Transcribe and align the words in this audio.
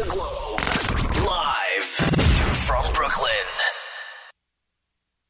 the 0.00 0.10
globe. 0.10 0.58
Live 1.26 1.84
from 2.56 2.90
Brooklyn. 2.94 3.30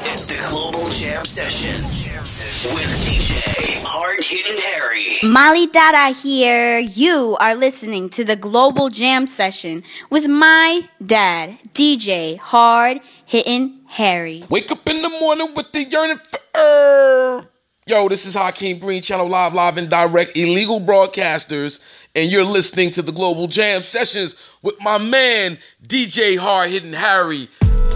It's 0.01 0.27
the 0.27 0.37
Global 0.49 0.89
Jam 0.91 1.25
Session 1.25 1.83
with 1.83 2.91
DJ 3.05 3.83
Hard 3.83 4.23
Hitting 4.23 4.61
Harry. 4.71 5.17
Molly 5.25 5.67
Dada 5.67 6.15
here. 6.15 6.79
You 6.79 7.37
are 7.41 7.57
listening 7.57 8.11
to 8.11 8.25
the 8.25 8.37
Global 8.37 8.91
Jam 8.91 9.27
Session 9.27 9.83
with 10.09 10.29
my 10.29 10.89
dad, 11.05 11.59
DJ 11.75 12.39
Hard 12.39 13.01
Hitting 13.27 13.81
Harry. 13.89 14.45
Wake 14.51 14.71
up 14.71 14.89
in 14.89 15.03
the 15.03 15.09
morning 15.09 15.53
with 15.55 15.73
the 15.73 15.83
yearning 15.83 16.19
for 16.19 16.39
herb. 16.55 17.49
Yo, 17.87 18.09
this 18.09 18.25
is 18.25 18.37
Hakeem 18.37 18.79
Green 18.79 19.03
Channel 19.03 19.29
Live, 19.29 19.53
live 19.53 19.77
and 19.77 19.91
direct, 19.91 20.37
illegal 20.37 20.81
broadcasters, 20.81 21.81
and 22.15 22.31
you're 22.31 22.45
listening 22.45 22.91
to 22.93 23.03
the 23.03 23.13
Global 23.13 23.47
Jam 23.47 23.83
Sessions 23.83 24.35
with 24.63 24.75
my 24.81 24.99
man, 24.99 25.59
DJ 25.87 26.37
Hard 26.37 26.71
Hitting 26.71 26.93
Harry. 26.93 27.49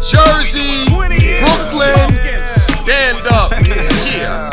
Jersey, 0.08 0.84
Brooklyn, 0.86 2.10
stand 2.46 3.26
up. 3.26 3.52
Yeah. 4.06 4.50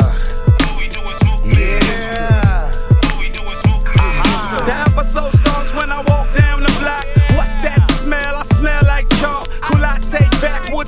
Yeah. 1.44 2.70
The 4.64 4.84
episode 4.90 5.32
starts 5.34 5.74
when 5.74 5.90
I 5.90 6.02
walk 6.08 6.32
down 6.34 6.62
the 6.62 6.76
block. 6.80 7.06
What's 7.36 7.56
that 7.62 7.84
smell? 8.00 8.36
I 8.36 8.42
smell 8.44 8.82
like 8.86 9.08
chalk. 9.20 9.48
Cool, 9.60 9.84
I 9.84 9.98
take 10.10 10.32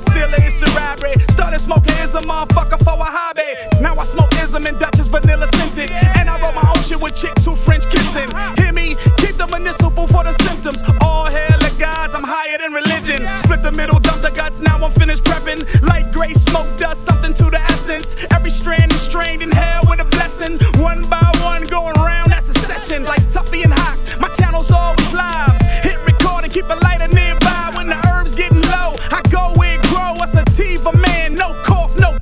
still 0.01 0.33
it's 0.33 0.61
a 0.61 0.65
robbery. 0.75 1.24
Smoking 1.65 1.97
is 2.05 2.13
a 2.13 2.21
motherfucker 2.21 2.77
for 2.85 2.93
a 2.93 3.09
hobby. 3.09 3.81
Now 3.81 3.95
I 3.95 4.03
smoke 4.05 4.31
ism 4.35 4.67
and 4.67 4.79
Dutch 4.79 4.99
is 4.99 5.07
vanilla 5.07 5.47
scented. 5.55 5.89
And 5.89 6.29
I 6.29 6.39
wrote 6.39 6.53
my 6.53 6.61
own 6.61 6.83
shit 6.83 7.01
with 7.01 7.15
chicks 7.15 7.43
who 7.43 7.55
French 7.55 7.89
kissing. 7.89 8.29
Hear 8.55 8.71
me? 8.71 8.93
Keep 9.17 9.37
the 9.37 9.47
municipal 9.49 10.05
for 10.05 10.23
the 10.23 10.33
symptoms. 10.45 10.77
All 11.01 11.25
hail 11.25 11.57
the 11.57 11.73
gods, 11.79 12.13
I'm 12.13 12.21
higher 12.23 12.59
than 12.59 12.71
religion. 12.71 13.25
Split 13.41 13.63
the 13.63 13.71
middle, 13.71 13.97
dump 13.97 14.21
the 14.21 14.29
guts, 14.29 14.61
now 14.61 14.77
I'm 14.77 14.91
finished 14.91 15.23
prepping. 15.23 15.65
Light 15.81 16.11
gray 16.11 16.33
smoke 16.33 16.69
does 16.77 16.99
something 16.99 17.33
to 17.33 17.49
the 17.49 17.59
essence. 17.73 18.13
Every 18.29 18.51
strand 18.51 18.93
is 18.93 19.01
strained 19.01 19.41
in 19.41 19.49
hell 19.49 19.81
with 19.89 19.99
a 19.99 20.05
blessing. 20.05 20.59
One 20.83 21.01
by 21.09 21.25
one, 21.41 21.63
going 21.63 21.95
round, 21.95 22.29
that's 22.29 22.47
a 22.47 22.53
session. 22.59 23.05
Like 23.05 23.23
Tuffy 23.33 23.63
and 23.63 23.73
Hawk, 23.73 23.97
my 24.21 24.29
channel's 24.29 24.69
always 24.69 25.11
live. 25.13 25.57
Hit 25.81 25.97
record 26.05 26.43
and 26.43 26.53
keep 26.53 26.69
a 26.69 26.77
lighter 26.85 27.07
nearby 27.07 27.71
when 27.73 27.87
the 27.87 27.97
herbs 28.13 28.35
getting 28.35 28.61
low. 28.61 28.93
I 29.09 29.21
go 29.33 29.49
it 29.63 29.81
grow, 29.89 30.13
a 30.21 30.27
sativa 30.27 30.93
man, 30.93 31.01
no 31.01 31.01
cough, 31.01 31.05
no 31.05 31.14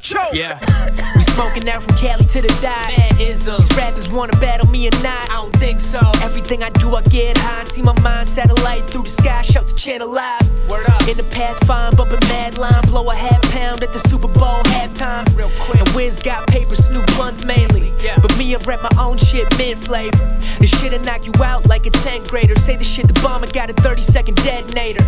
choke. 0.04 0.34
Yeah. 0.34 0.60
Smoking 1.34 1.68
out 1.68 1.82
from 1.82 1.96
Cali 1.96 2.26
to 2.26 2.42
the 2.42 2.48
die. 2.62 2.94
Bad 2.96 3.20
ism. 3.20 3.58
These 3.58 3.76
rappers 3.76 4.08
wanna 4.08 4.38
battle 4.40 4.70
me 4.70 4.88
or 4.88 4.92
not? 5.02 5.30
I 5.32 5.42
don't 5.42 5.56
think 5.56 5.80
so. 5.80 6.00
Everything 6.22 6.62
I 6.62 6.70
do, 6.70 6.96
I 6.96 7.02
get 7.04 7.38
high 7.40 7.62
and 7.62 7.68
see 7.68 7.82
my 7.82 8.00
mind 8.02 8.30
satellite 8.30 8.88
through 8.88 9.04
the 9.04 9.10
sky. 9.10 9.42
Shout 9.42 9.68
the 9.68 9.74
channel 9.74 10.12
live. 10.12 10.48
Word 10.70 10.88
up. 10.90 11.08
In 11.08 11.18
the 11.18 11.24
path, 11.24 11.58
fine, 11.66 11.96
bumping 11.96 12.20
mad 12.30 12.60
line. 12.60 12.82
Blow 12.84 13.10
a 13.10 13.16
half 13.16 13.42
pound 13.52 13.82
at 13.82 13.92
the 13.92 14.00
Super 14.10 14.28
Bowl 14.28 14.62
halftime. 14.76 15.26
Real 15.36 15.50
quick. 15.60 15.80
And 15.82 15.90
Wiz 15.96 16.22
got 16.22 16.46
paper, 16.48 16.76
Snoop 16.76 17.08
blunts 17.16 17.46
mainly. 17.46 17.92
Yeah. 18.00 18.20
But 18.20 18.38
me, 18.38 18.54
I 18.56 18.60
rap 18.60 18.84
my 18.84 19.04
own 19.04 19.18
shit, 19.18 19.48
mid 19.58 19.80
flavor. 19.80 20.18
This 20.60 20.70
shit'll 20.80 21.00
knock 21.00 21.26
you 21.26 21.34
out 21.44 21.66
like 21.68 21.88
a 21.88 21.90
10th 21.90 22.30
grader. 22.30 22.56
Say 22.60 22.76
the 22.76 22.84
shit 22.84 23.08
the 23.08 23.20
bomber 23.22 23.48
got 23.48 23.72
a 23.72 23.74
30 23.74 24.04
second 24.04 24.36
detonator. 24.38 25.04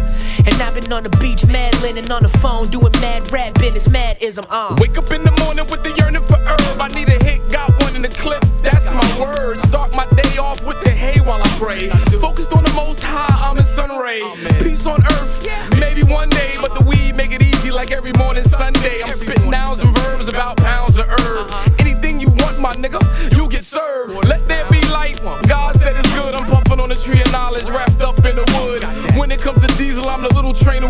And 0.46 0.56
I've 0.62 0.74
been 0.74 0.92
on 0.92 1.04
the 1.04 1.10
beach, 1.22 1.46
mad 1.46 1.80
linen 1.82 2.12
on 2.12 2.24
the 2.24 2.30
phone, 2.30 2.68
doing 2.70 2.94
mad 2.94 3.32
rap 3.32 3.54
business, 3.54 3.88
mad 3.90 4.18
ism 4.22 4.46
on. 4.50 4.78
Wake 4.78 4.98
up 4.98 5.12
in 5.12 5.24
the 5.24 5.32
morning 5.44 5.66
with 5.68 5.84
the 5.84 5.92
yearning 5.92 6.15
for 6.24 6.38
herb. 6.38 6.82
I 6.82 6.88
need 6.90 7.10
a 7.10 7.24
hit, 7.24 7.50
got 7.50 7.70
one 7.82 7.96
in 7.96 8.02
the 8.02 8.10
clip. 8.10 8.44
That's 8.62 8.92
my 8.92 9.20
word. 9.20 9.60
Start 9.60 9.96
my 9.96 10.06
day 10.22 10.38
off 10.38 10.64
with 10.66 10.82
the 10.84 10.90
hay 10.90 11.20
while 11.22 11.42
I 11.42 11.50
pray. 11.60 11.90
Focused 12.20 12.54
on 12.54 12.64
the 12.64 12.74
most 12.74 13.04
high, 13.04 13.50
I'm 13.50 13.58
in 13.58 13.66
sun 13.66 13.98
ray. 14.00 14.22
Peace 14.60 14.86
on 14.86 15.04
earth, 15.06 15.48
maybe 15.80 16.04
one 16.04 16.30
day, 16.30 16.58
but 16.62 16.74
the 16.74 16.84
weed 16.84 17.16
make 17.16 17.32
it 17.32 17.42
easy 17.42 17.72
like 17.72 17.92
every 17.92 18.14
morning 18.14 18.44
Sunday. 18.44 19.02
I'm 19.04 19.14
spitting 19.14 19.50
nouns 19.50 19.80
and 19.80 19.96
verbs 20.00 20.28
about 20.28 20.58
pounds 20.58 20.98
of 20.98 21.08
herb. 21.08 21.52
Anything 21.80 22.20
you 22.20 22.30
want, 22.30 22.60
my 22.60 22.74
nigga, 22.74 23.02
you 23.36 23.48
get 23.50 23.64
served. 23.64 24.14
Let 24.28 24.48
there 24.48 24.66
be 24.70 24.82
light. 24.90 25.22
God 25.48 25.76
said 25.76 25.96
it's 25.98 26.14
good. 26.16 26.36
I'm 26.36 26.46
puffing 26.50 26.80
on 26.80 26.92
a 26.92 26.96
tree 26.96 27.22
of 27.22 27.32
knowledge 27.32 27.70
wrapped 27.70 28.02
up 28.02 28.18
in 28.26 28.36
the 28.36 28.46
wood. 28.58 28.84
When 29.18 29.32
it 29.32 29.40
comes 29.40 29.62
to 29.66 29.68
diesel, 29.78 30.10
I'm 30.10 30.22
the 30.22 30.34
little 30.34 30.54
train 30.54 30.82
who 30.82 30.90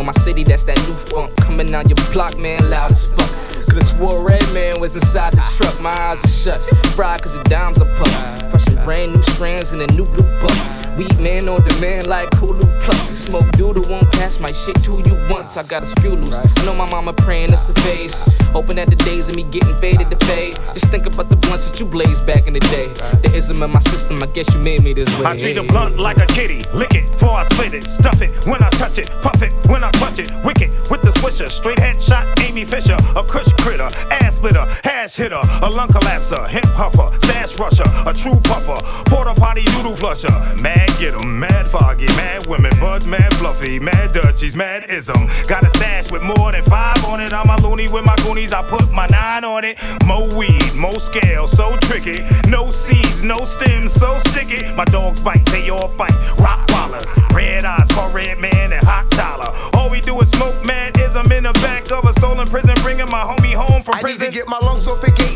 in 0.00 0.06
my 0.06 0.12
city, 0.12 0.44
that's 0.44 0.64
that 0.64 0.76
new 0.88 0.94
funk. 0.94 1.36
Coming 1.36 1.70
down 1.70 1.88
your 1.88 1.96
block, 2.12 2.36
man, 2.38 2.70
loud 2.70 2.90
as 2.90 3.06
fuck. 3.06 3.66
Could've 3.68 3.86
swore 3.86 4.22
Red 4.22 4.42
Man 4.52 4.80
was 4.80 4.94
inside 4.96 5.32
the 5.32 5.42
truck. 5.56 5.80
My 5.80 5.90
eyes 5.90 6.24
are 6.24 6.28
shut. 6.28 6.60
Fried 6.94 7.22
cause 7.22 7.34
the 7.34 7.42
dimes 7.44 7.80
are 7.80 7.96
pumped. 7.96 8.65
Brand 8.86 9.14
new 9.14 9.22
strands 9.22 9.72
in 9.72 9.80
a 9.80 9.86
new 9.88 10.04
blue 10.04 10.40
buck. 10.40 10.96
Weed 10.96 11.18
man 11.18 11.48
on 11.48 11.60
demand 11.64 12.06
like 12.06 12.30
Hulu 12.30 12.80
Plus. 12.82 13.18
Smoke 13.18 13.50
doodle 13.52 13.82
won't 13.90 14.10
pass 14.12 14.38
my 14.38 14.52
shit 14.52 14.80
to 14.84 15.02
you 15.04 15.18
once. 15.28 15.56
I 15.56 15.64
got 15.64 15.82
a 15.82 15.86
screw 15.88 16.12
loose. 16.12 16.32
I 16.32 16.64
know 16.64 16.72
my 16.72 16.88
mama 16.88 17.12
praying 17.12 17.52
it's 17.52 17.68
a 17.68 17.74
phase. 17.74 18.14
Hoping 18.52 18.76
that 18.76 18.88
the 18.88 18.94
days 18.94 19.26
of 19.28 19.34
me 19.34 19.42
getting 19.42 19.76
faded 19.78 20.08
to 20.10 20.16
fade. 20.26 20.54
Just 20.72 20.88
think 20.92 21.04
about 21.04 21.28
the 21.28 21.36
blunts 21.36 21.68
that 21.68 21.80
you 21.80 21.86
blazed 21.86 22.24
back 22.26 22.46
in 22.46 22.54
the 22.54 22.60
day. 22.60 22.86
The 23.22 23.34
ism 23.34 23.60
in 23.60 23.72
my 23.72 23.80
system, 23.80 24.22
I 24.22 24.26
guess 24.26 24.54
you 24.54 24.60
made 24.60 24.84
me 24.84 24.92
this 24.92 25.12
way. 25.18 25.26
I 25.26 25.36
treat 25.36 25.58
a 25.58 25.64
blunt 25.64 25.98
like 25.98 26.18
a 26.18 26.26
kitty. 26.26 26.62
Lick 26.72 26.94
it 26.94 27.10
before 27.10 27.32
I 27.32 27.42
split 27.42 27.74
it. 27.74 27.82
Stuff 27.82 28.22
it 28.22 28.30
when 28.46 28.62
I 28.62 28.70
touch 28.70 28.98
it. 28.98 29.10
Puff 29.20 29.42
it 29.42 29.52
when 29.68 29.82
I 29.82 29.90
clutch 29.92 30.20
it. 30.20 30.30
Wicked 30.44 30.70
with 30.90 31.02
the 31.02 31.10
swisher. 31.18 31.48
Straight 31.48 31.78
headshot, 31.78 32.40
Amy 32.40 32.64
Fisher. 32.64 32.96
A 33.16 33.24
crush 33.24 33.52
critter. 33.58 33.88
Ass 34.12 34.36
splitter. 34.36 34.64
Hash 34.84 35.14
hitter. 35.14 35.42
A 35.62 35.68
lung 35.68 35.88
collapser. 35.88 36.48
Hemp 36.48 36.72
puffer. 36.72 37.10
Stash 37.18 37.58
rusher. 37.58 37.84
A 38.06 38.14
true 38.14 38.38
puffer. 38.44 38.75
Porta 39.06 39.34
potty 39.34 39.64
noodle 39.76 39.96
flusher. 39.96 40.30
Mad 40.60 40.90
get 40.98 41.14
'em. 41.14 41.38
Mad 41.38 41.68
foggy. 41.68 42.06
Mad 42.16 42.46
women. 42.46 42.72
Buds 42.80 43.06
mad 43.06 43.32
fluffy. 43.34 43.78
Mad 43.78 44.12
Dutchies. 44.12 44.54
Mad 44.56 44.90
ism. 44.90 45.28
Got 45.48 45.64
a 45.64 45.68
stash 45.70 46.10
with 46.10 46.22
more 46.22 46.52
than 46.52 46.62
five 46.64 47.04
on 47.04 47.20
it. 47.20 47.32
I'm 47.32 47.48
a 47.50 47.56
loony 47.60 47.88
with 47.88 48.04
my 48.04 48.16
goonies. 48.16 48.52
I 48.52 48.62
put 48.62 48.90
my 48.92 49.06
nine 49.06 49.44
on 49.44 49.64
it. 49.64 49.78
Mo 50.04 50.34
weed. 50.36 50.74
Mo 50.74 50.90
scale. 50.92 51.46
So 51.46 51.76
tricky. 51.82 52.24
No 52.48 52.70
seeds. 52.70 53.22
No 53.22 53.36
stems. 53.44 53.92
So 53.92 54.18
sticky. 54.28 54.64
My 54.74 54.84
dogs 54.84 55.22
bite. 55.22 55.44
They 55.46 55.70
all 55.70 55.88
fight. 55.88 56.14
Rock 56.38 56.66
wallers. 56.68 57.06
Red 57.34 57.64
eyes. 57.64 57.88
Call 57.88 58.10
Redman 58.10 58.72
and 58.72 58.84
hot 58.84 59.08
dollar. 59.10 59.50
All 59.74 59.88
we 59.90 60.00
do 60.00 60.20
is 60.20 60.30
smoke 60.30 60.64
mad 60.64 60.98
ism 60.98 61.30
in 61.32 61.44
the 61.44 61.52
back 61.54 61.90
of 61.90 62.04
a 62.04 62.12
stolen 62.14 62.46
prison. 62.46 62.74
Bringing 62.82 63.10
my 63.10 63.22
homie 63.22 63.54
home 63.54 63.82
from 63.82 63.94
I 63.94 63.98
need 63.98 64.02
prison. 64.02 64.26
to 64.26 64.32
get 64.32 64.48
my 64.48 64.58
lungs 64.58 64.86
off 64.86 65.00
the 65.00 65.10
gate. 65.10 65.35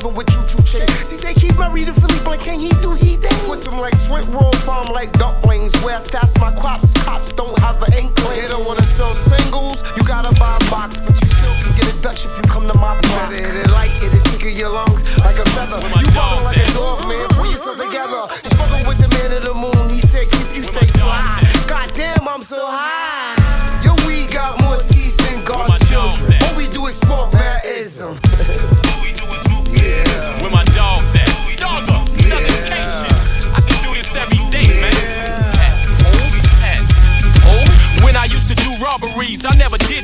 Pumping 0.00 0.16
with 0.16 0.28
choo 0.28 0.42
choo 0.46 0.62
chain. 0.62 0.88
See, 1.04 1.16
say 1.16 1.34
keep 1.34 1.56
my 1.58 1.70
reader 1.70 1.92
Philly 1.92 2.18
blank. 2.24 2.42
Can 2.42 2.58
he 2.58 2.70
do 2.80 2.94
he 2.94 3.16
thing? 3.16 3.36
Twist 3.44 3.68
'em 3.68 3.78
like 3.78 3.94
Swint 3.94 4.32
roll 4.32 4.52
farm 4.64 4.86
like 4.94 5.12
dumplings. 5.18 5.72
Where 5.82 5.96
I 5.96 6.00
stash 6.00 6.34
my 6.40 6.52
crops, 6.52 6.92
cops 7.04 7.32
don't 7.34 7.56
have 7.58 7.82
an 7.82 7.92
inkling. 7.92 8.40
They 8.40 8.48
don't 8.48 8.64
wanna 8.64 8.86
sell 8.96 9.14
singles. 9.28 9.82
You 9.96 10.02
gotta 10.04 10.32
buy 10.40 10.56
a 10.56 10.70
box, 10.70 10.96
but 10.98 11.20
you 11.20 11.26
still 11.26 11.54
can 11.62 11.76
get 11.76 11.94
a 11.94 11.96
Dutch 12.00 12.24
if 12.24 12.34
you 12.36 12.42
come 12.44 12.66
to 12.68 12.78
my 12.78 12.98
block. 13.00 13.32
Hit 13.32 13.54
it 13.54 13.70
light, 13.70 13.90
hit 14.00 14.14
it 14.14 14.24
tickle 14.24 14.48
your 14.48 14.70
lungs 14.70 15.02
like 15.18 15.38
a 15.38 15.44
feather. 15.50 15.76
You 15.76 16.06
running 16.16 16.44
like 16.44 16.56
a 16.56 16.72
dog, 16.72 17.06
man. 17.06 17.28
Pull 17.28 17.50
yourself 17.50 17.76
together. 17.76 18.49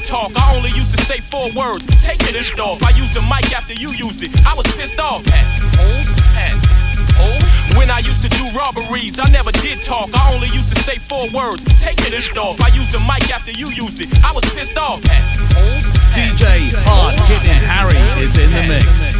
Talk. 0.04 0.32
I 0.36 0.54
only 0.54 0.70
used 0.70 0.96
to 0.96 1.02
say 1.02 1.20
four 1.20 1.50
words. 1.56 1.86
Take 2.02 2.20
it 2.22 2.60
off. 2.60 2.82
I 2.82 2.90
used 2.90 3.14
the 3.14 3.22
mic 3.22 3.52
after 3.52 3.72
you 3.72 3.88
used 3.90 4.22
it. 4.22 4.30
I 4.46 4.54
was 4.54 4.66
pissed 4.76 5.00
off. 5.00 5.24
When 7.86 7.94
I 7.94 7.98
used 7.98 8.22
to 8.22 8.28
do 8.28 8.42
robberies, 8.58 9.20
I 9.20 9.30
never 9.30 9.52
did 9.52 9.80
talk. 9.80 10.10
I 10.12 10.34
only 10.34 10.48
used 10.48 10.74
to 10.74 10.82
say 10.82 10.98
four 10.98 11.22
words. 11.30 11.62
Take 11.80 12.02
it 12.02 12.36
off. 12.36 12.60
I 12.60 12.66
used 12.74 12.90
the 12.90 12.98
mic 13.06 13.30
after 13.30 13.52
you 13.52 13.70
used 13.70 14.02
it. 14.02 14.10
I 14.24 14.32
was 14.32 14.42
pissed 14.50 14.76
off. 14.76 15.00
DJ 16.10 16.74
Hard 16.82 17.14
Hitting 17.30 17.62
Harry 17.62 17.94
is 18.18 18.34
in 18.38 18.50
the 18.50 18.66
mix. 18.66 19.14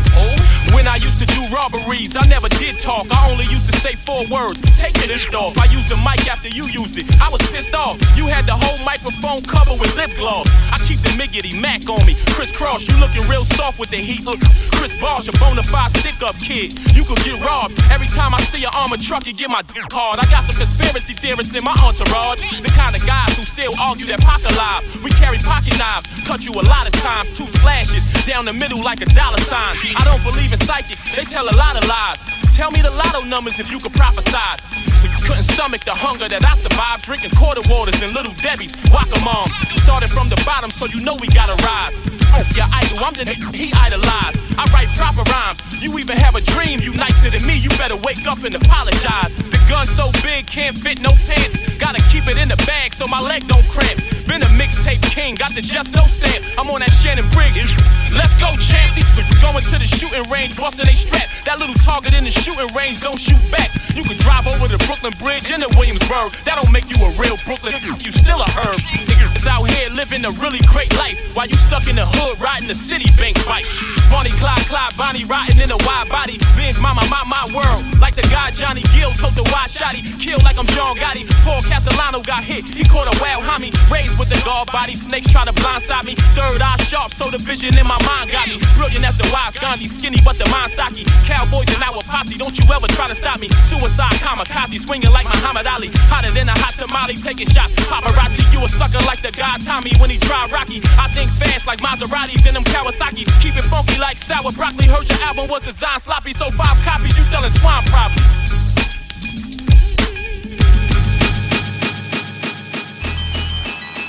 When 0.74 0.88
I 0.88 0.96
used 0.96 1.22
to 1.22 1.26
do 1.30 1.38
robberies, 1.54 2.16
I 2.16 2.26
never 2.26 2.48
did 2.58 2.78
talk. 2.80 3.06
I 3.10 3.30
only 3.30 3.46
used 3.46 3.70
to 3.70 3.76
say 3.78 3.94
four 3.94 4.18
words. 4.26 4.58
Take 4.74 4.98
it 4.98 5.14
off. 5.34 5.54
I 5.58 5.70
used 5.70 5.86
the 5.86 5.98
mic 6.02 6.26
after 6.26 6.48
you 6.48 6.66
used 6.66 6.98
it. 6.98 7.06
I 7.22 7.28
was 7.30 7.38
pissed 7.54 7.74
off. 7.74 8.00
You 8.18 8.26
had 8.26 8.50
the 8.50 8.56
whole 8.58 8.82
microphone 8.84 9.46
covered 9.46 9.78
with 9.78 9.94
lip 9.94 10.10
gloss. 10.18 10.50
I 10.74 10.78
keep 10.82 10.98
the 11.06 11.14
miggity 11.14 11.54
Mac 11.60 11.86
on 11.88 12.04
me. 12.06 12.16
Crisscross, 12.34 12.88
you 12.88 12.98
looking 12.98 13.22
real 13.30 13.44
soft 13.44 13.78
with 13.78 13.90
the 13.90 14.00
heat. 14.00 14.24
Look, 14.26 14.40
Chris 14.74 14.94
Bosh, 14.98 15.28
a 15.28 15.32
bona 15.38 15.62
fide 15.62 15.94
stick 15.94 16.18
up 16.22 16.34
kid. 16.42 16.74
You 16.96 17.04
could 17.04 17.22
get 17.22 17.38
robbed. 17.44 17.78
Every 17.92 18.08
time 18.08 18.34
I 18.34 18.40
see 18.40 18.55
an 18.64 18.72
armored 18.72 19.00
truck, 19.00 19.26
you 19.26 19.34
get 19.34 19.50
my 19.50 19.62
dick 19.62 19.90
hard. 19.92 20.20
I 20.20 20.24
got 20.30 20.44
some 20.44 20.56
conspiracy 20.56 21.12
theorists 21.12 21.54
in 21.54 21.64
my 21.64 21.74
entourage. 21.76 22.40
The 22.62 22.72
kind 22.72 22.94
of 22.94 23.02
guys 23.04 23.36
who 23.36 23.42
still 23.42 23.72
argue 23.80 24.06
that 24.08 24.20
pocket 24.20 24.52
alive. 24.54 24.86
We 25.02 25.10
carry 25.18 25.38
pocket 25.42 25.76
knives, 25.76 26.06
cut 26.24 26.44
you 26.46 26.52
a 26.56 26.64
lot 26.64 26.86
of 26.86 26.94
times. 27.02 27.34
Two 27.36 27.48
slashes 27.60 28.08
down 28.24 28.44
the 28.44 28.54
middle 28.54 28.80
like 28.82 29.00
a 29.02 29.08
dollar 29.12 29.40
sign. 29.42 29.76
I 29.96 30.04
don't 30.04 30.22
believe 30.22 30.52
in 30.52 30.60
psychics, 30.60 31.04
they 31.10 31.26
tell 31.26 31.44
a 31.50 31.56
lot 31.56 31.76
of 31.76 31.84
lies. 31.88 32.24
Tell 32.56 32.70
me 32.70 32.80
the 32.80 32.94
lotto 32.96 33.26
numbers 33.28 33.60
if 33.60 33.70
you 33.70 33.78
could 33.78 33.92
prophesize. 33.92 34.64
So 34.96 35.08
couldn't 35.28 35.44
stomach 35.44 35.84
the 35.84 35.92
hunger 35.92 36.24
that 36.24 36.44
I 36.44 36.54
survived, 36.56 37.04
drinking 37.04 37.36
quarter 37.36 37.60
waters 37.68 38.00
and 38.00 38.12
little 38.14 38.32
Debbie's, 38.40 38.72
Waka 38.88 39.20
moms. 39.20 39.52
Started 39.76 40.08
from 40.08 40.28
the 40.32 40.40
bottom, 40.46 40.70
so 40.70 40.86
you 40.86 41.04
know 41.04 41.16
we 41.20 41.28
gotta 41.28 41.58
rise. 41.60 42.15
Your 42.54 42.66
idol, 42.72 43.04
I'm 43.04 43.14
the 43.14 43.24
nigga 43.24 43.54
he 43.54 43.72
idolized. 43.72 44.42
I 44.58 44.64
write 44.72 44.88
proper 44.96 45.22
rhymes. 45.30 45.60
You 45.82 45.98
even 45.98 46.16
have 46.16 46.34
a 46.34 46.40
dream, 46.40 46.80
you 46.80 46.92
nicer 46.92 47.30
than 47.30 47.46
me, 47.46 47.58
you 47.58 47.70
better 47.70 47.96
wake 47.96 48.26
up 48.26 48.42
and 48.44 48.54
apologize. 48.54 49.55
Gun's 49.68 49.90
so 49.90 50.10
big, 50.22 50.46
can't 50.46 50.76
fit 50.76 51.00
no 51.00 51.12
pants. 51.26 51.60
Gotta 51.78 52.02
keep 52.10 52.26
it 52.26 52.38
in 52.40 52.48
the 52.48 52.60
bag 52.66 52.94
so 52.94 53.06
my 53.08 53.20
leg 53.20 53.46
don't 53.46 53.66
cramp. 53.68 54.00
Been 54.26 54.42
a 54.42 54.50
mixtape 54.58 55.02
king, 55.10 55.34
got 55.34 55.54
the 55.54 55.62
just 55.62 55.94
no 55.94 56.04
stamp. 56.06 56.44
I'm 56.58 56.70
on 56.70 56.80
that 56.80 56.90
Shannon 56.90 57.28
Briggs. 57.30 57.70
Let's 58.12 58.34
go, 58.36 58.54
champ. 58.58 58.94
These 58.94 59.06
going 59.40 59.62
to 59.62 59.78
the 59.78 59.88
shooting 59.88 60.26
range, 60.28 60.56
busting 60.58 60.86
they 60.86 60.98
strap. 60.98 61.30
That 61.46 61.58
little 61.58 61.78
target 61.80 62.12
in 62.18 62.24
the 62.24 62.34
shooting 62.34 62.68
range 62.74 63.00
don't 63.00 63.18
shoot 63.18 63.40
back. 63.48 63.70
You 63.94 64.04
can 64.04 64.18
drive 64.18 64.44
over 64.44 64.68
the 64.68 64.76
Brooklyn 64.84 65.14
Bridge 65.22 65.48
into 65.48 65.70
Williamsburg. 65.78 66.34
That 66.44 66.60
don't 66.60 66.72
make 66.74 66.90
you 66.92 66.98
a 67.00 67.10
real 67.16 67.38
Brooklyn. 67.46 67.72
You 68.02 68.12
still 68.12 68.42
a 68.42 68.48
herb. 68.50 68.76
Niggas 69.08 69.46
out 69.48 69.64
here 69.70 69.88
living 69.94 70.26
a 70.26 70.32
really 70.42 70.60
great 70.68 70.92
life 71.00 71.16
while 71.32 71.46
you 71.46 71.56
stuck 71.56 71.88
in 71.88 71.96
the 71.96 72.04
hood 72.04 72.36
riding 72.42 72.68
the 72.68 72.76
Citibank 72.76 73.40
bike. 73.46 73.64
Bonnie 74.10 74.34
Clyde, 74.36 74.66
Clyde, 74.68 74.92
Bonnie 74.98 75.24
riding 75.24 75.62
in 75.62 75.70
a 75.70 75.80
wide 75.88 76.10
body. 76.12 76.36
Benz, 76.58 76.76
mama, 76.82 77.00
my, 77.08 77.22
my 77.24 77.44
world. 77.56 77.80
Like 77.96 78.18
the 78.18 78.26
guy 78.28 78.50
Johnny 78.52 78.82
Gill 78.92 79.14
took 79.16 79.32
the 79.32 79.46
wide 79.56 79.72
shotty. 79.72 80.04
Killed 80.20 80.44
like 80.44 80.60
I'm 80.60 80.68
John 80.76 80.96
Gotti. 81.00 81.24
Paul 81.40 81.64
Castellano 81.64 82.20
got 82.20 82.44
hit. 82.44 82.68
He 82.68 82.84
caught 82.84 83.08
a 83.08 83.16
wild 83.16 83.42
homie. 83.48 83.72
Raised 83.88 84.20
with 84.20 84.28
the 84.28 84.36
guard 84.44 84.68
body. 84.68 84.94
Snakes 84.94 85.32
try 85.32 85.44
to 85.48 85.52
blindside 85.56 86.04
me. 86.04 86.14
Third 86.36 86.60
eye 86.60 86.76
sharp, 86.84 87.12
so 87.12 87.30
the 87.32 87.40
vision 87.40 87.72
in 87.80 87.86
my 87.88 87.96
mind 88.04 88.30
got 88.30 88.48
me. 88.48 88.60
Brilliant 88.76 89.08
as 89.08 89.16
the 89.16 89.24
wise 89.32 89.56
Gandhi. 89.56 89.88
Skinny, 89.88 90.20
but 90.20 90.36
the 90.36 90.44
mind 90.52 90.70
stocky. 90.76 91.08
Cowboys 91.24 91.72
and 91.72 91.80
our 91.88 92.04
posse. 92.12 92.36
Don't 92.36 92.52
you 92.58 92.64
ever 92.68 92.86
try 92.92 93.08
to 93.08 93.16
stop 93.16 93.40
me. 93.40 93.48
Suicide 93.64 94.20
kamikaze. 94.20 94.76
Swinging 94.84 95.10
like 95.10 95.24
Muhammad 95.24 95.66
Ali. 95.66 95.88
Hotter 96.12 96.30
than 96.36 96.48
a 96.52 96.56
hot 96.60 96.76
tamale. 96.76 97.16
Taking 97.16 97.48
shots. 97.48 97.72
Paparazzi. 97.88 98.44
You 98.52 98.60
a 98.60 98.68
sucker 98.68 99.00
like 99.08 99.22
the 99.24 99.32
guy 99.32 99.56
Tommy 99.64 99.96
when 99.96 100.10
he 100.10 100.18
drive 100.18 100.52
Rocky. 100.52 100.84
I 101.00 101.08
think 101.08 101.32
fast 101.32 101.66
like 101.66 101.80
Maseratis 101.80 102.44
and 102.44 102.56
them 102.56 102.66
Kawasaki's. 102.68 103.30
Keep 103.40 103.56
it 103.56 103.64
funky 103.64 103.98
like 103.98 104.18
sour 104.18 104.52
broccoli. 104.52 104.86
Heard 104.86 105.08
your 105.08 105.20
album 105.22 105.48
was 105.48 105.62
designed 105.62 106.02
sloppy. 106.02 106.32
So 106.32 106.50
five 106.50 106.76
copies. 106.84 107.16
You 107.16 107.24
selling 107.24 107.50
swine 107.50 107.84
probably. 107.86 108.65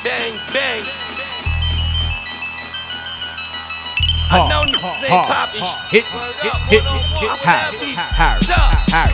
Bang, 0.07 0.39
bang. 0.53 0.87
I 4.31 4.47
know 4.47 4.63
niggas 4.63 5.03
ain't 5.03 5.27
poppin' 5.27 5.67
shit. 5.67 5.75
Hit, 5.91 6.07
hit, 6.07 6.55
hit, 6.71 6.79
hit, 6.79 7.31
Harry, 7.43 7.91
Harry, 8.15 8.39
Harry, 8.87 9.11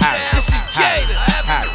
Harry. 0.00 0.32
This 0.32 0.48
is 0.48 0.64
Jada. 0.72 1.12
Harry, 1.44 1.68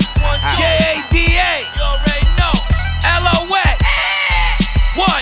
J 0.57 0.65
A 0.81 1.05
D 1.13 1.37
A. 1.37 1.61
You 1.77 1.83
already 1.85 2.25
know. 2.41 2.57
L 3.05 3.29
O 3.37 3.53
X. 3.53 3.77
What? 4.97 5.21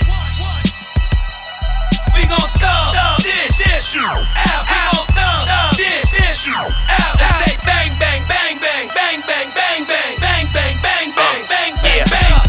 We 2.16 2.24
gon' 2.24 2.48
thumb 2.64 2.96
this, 3.20 3.60
this 3.60 3.92
out. 4.00 4.24
We 4.24 4.40
gon' 4.88 5.12
thumb 5.20 5.76
this, 5.76 6.16
this 6.16 6.48
out. 6.48 6.72
Let's 7.20 7.44
say 7.44 7.60
bang, 7.68 7.92
bang, 8.00 8.24
bang, 8.24 8.56
bang, 8.56 8.88
bang, 8.88 9.20
bang, 9.28 9.52
bang, 9.52 9.84
bang, 9.84 10.16
bang, 10.16 10.48
bang, 10.48 10.80
bang, 10.80 11.12
bang, 11.12 11.44
bang, 11.52 11.76
bang, 11.84 12.08
bang. 12.08 12.43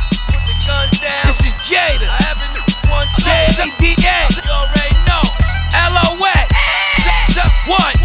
This 1.34 1.50
is 1.50 1.58
Jada. 1.66 2.06
I 2.06 2.22
have 2.30 2.38
a 2.38 2.46
new 2.54 2.62
one. 2.94 3.10
J-A-D-A. 3.18 4.18
You 4.38 4.54
already 4.54 4.94
know. 5.02 5.18
L-O-X. 5.74 6.46
What? 7.66 7.98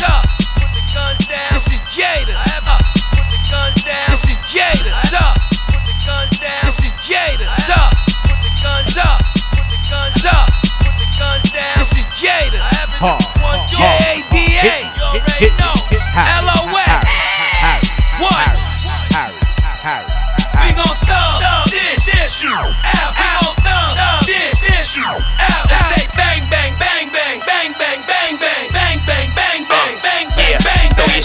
Duh. 0.00 0.24
Put 0.56 0.72
the 0.72 0.80
guns 0.88 1.28
down. 1.28 1.52
This 1.52 1.68
is 1.68 1.84
Jada. 1.92 2.32
I 2.32 2.48
have 2.48 2.64
a. 2.64 2.80
Put 3.12 3.28
the 3.28 3.36
guns 3.52 3.76
down. 3.84 4.08
This 4.08 4.24
is 4.32 4.40
Jada. 4.48 4.88
Duh. 5.12 5.36
Put 5.68 5.84
the 5.84 5.92
guns 6.08 6.32
down. 6.40 6.64
This 6.64 6.80
is 6.80 6.96
Jada. 7.04 7.44
Duh. 7.68 7.92
Put 8.24 8.40
the 8.40 8.48
guns 8.64 8.96
up. 8.96 9.20
Put 9.52 9.68
the 9.68 9.76
guns 9.84 10.24
up. 10.24 10.48
Put 10.80 10.96
the 10.96 11.04
guns 11.12 11.52
down. 11.52 11.76
This 11.76 11.92
is 11.92 12.08
Jada. 12.08 12.56
I 12.56 12.72
have 12.80 12.88
a 12.88 13.04
new 13.04 13.20
one. 13.44 13.68
J-A-D-A. 13.68 14.96
You 14.96 15.12
already 15.12 15.52
know. 15.52 15.53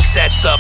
Sets 0.09 0.43
up. 0.43 0.59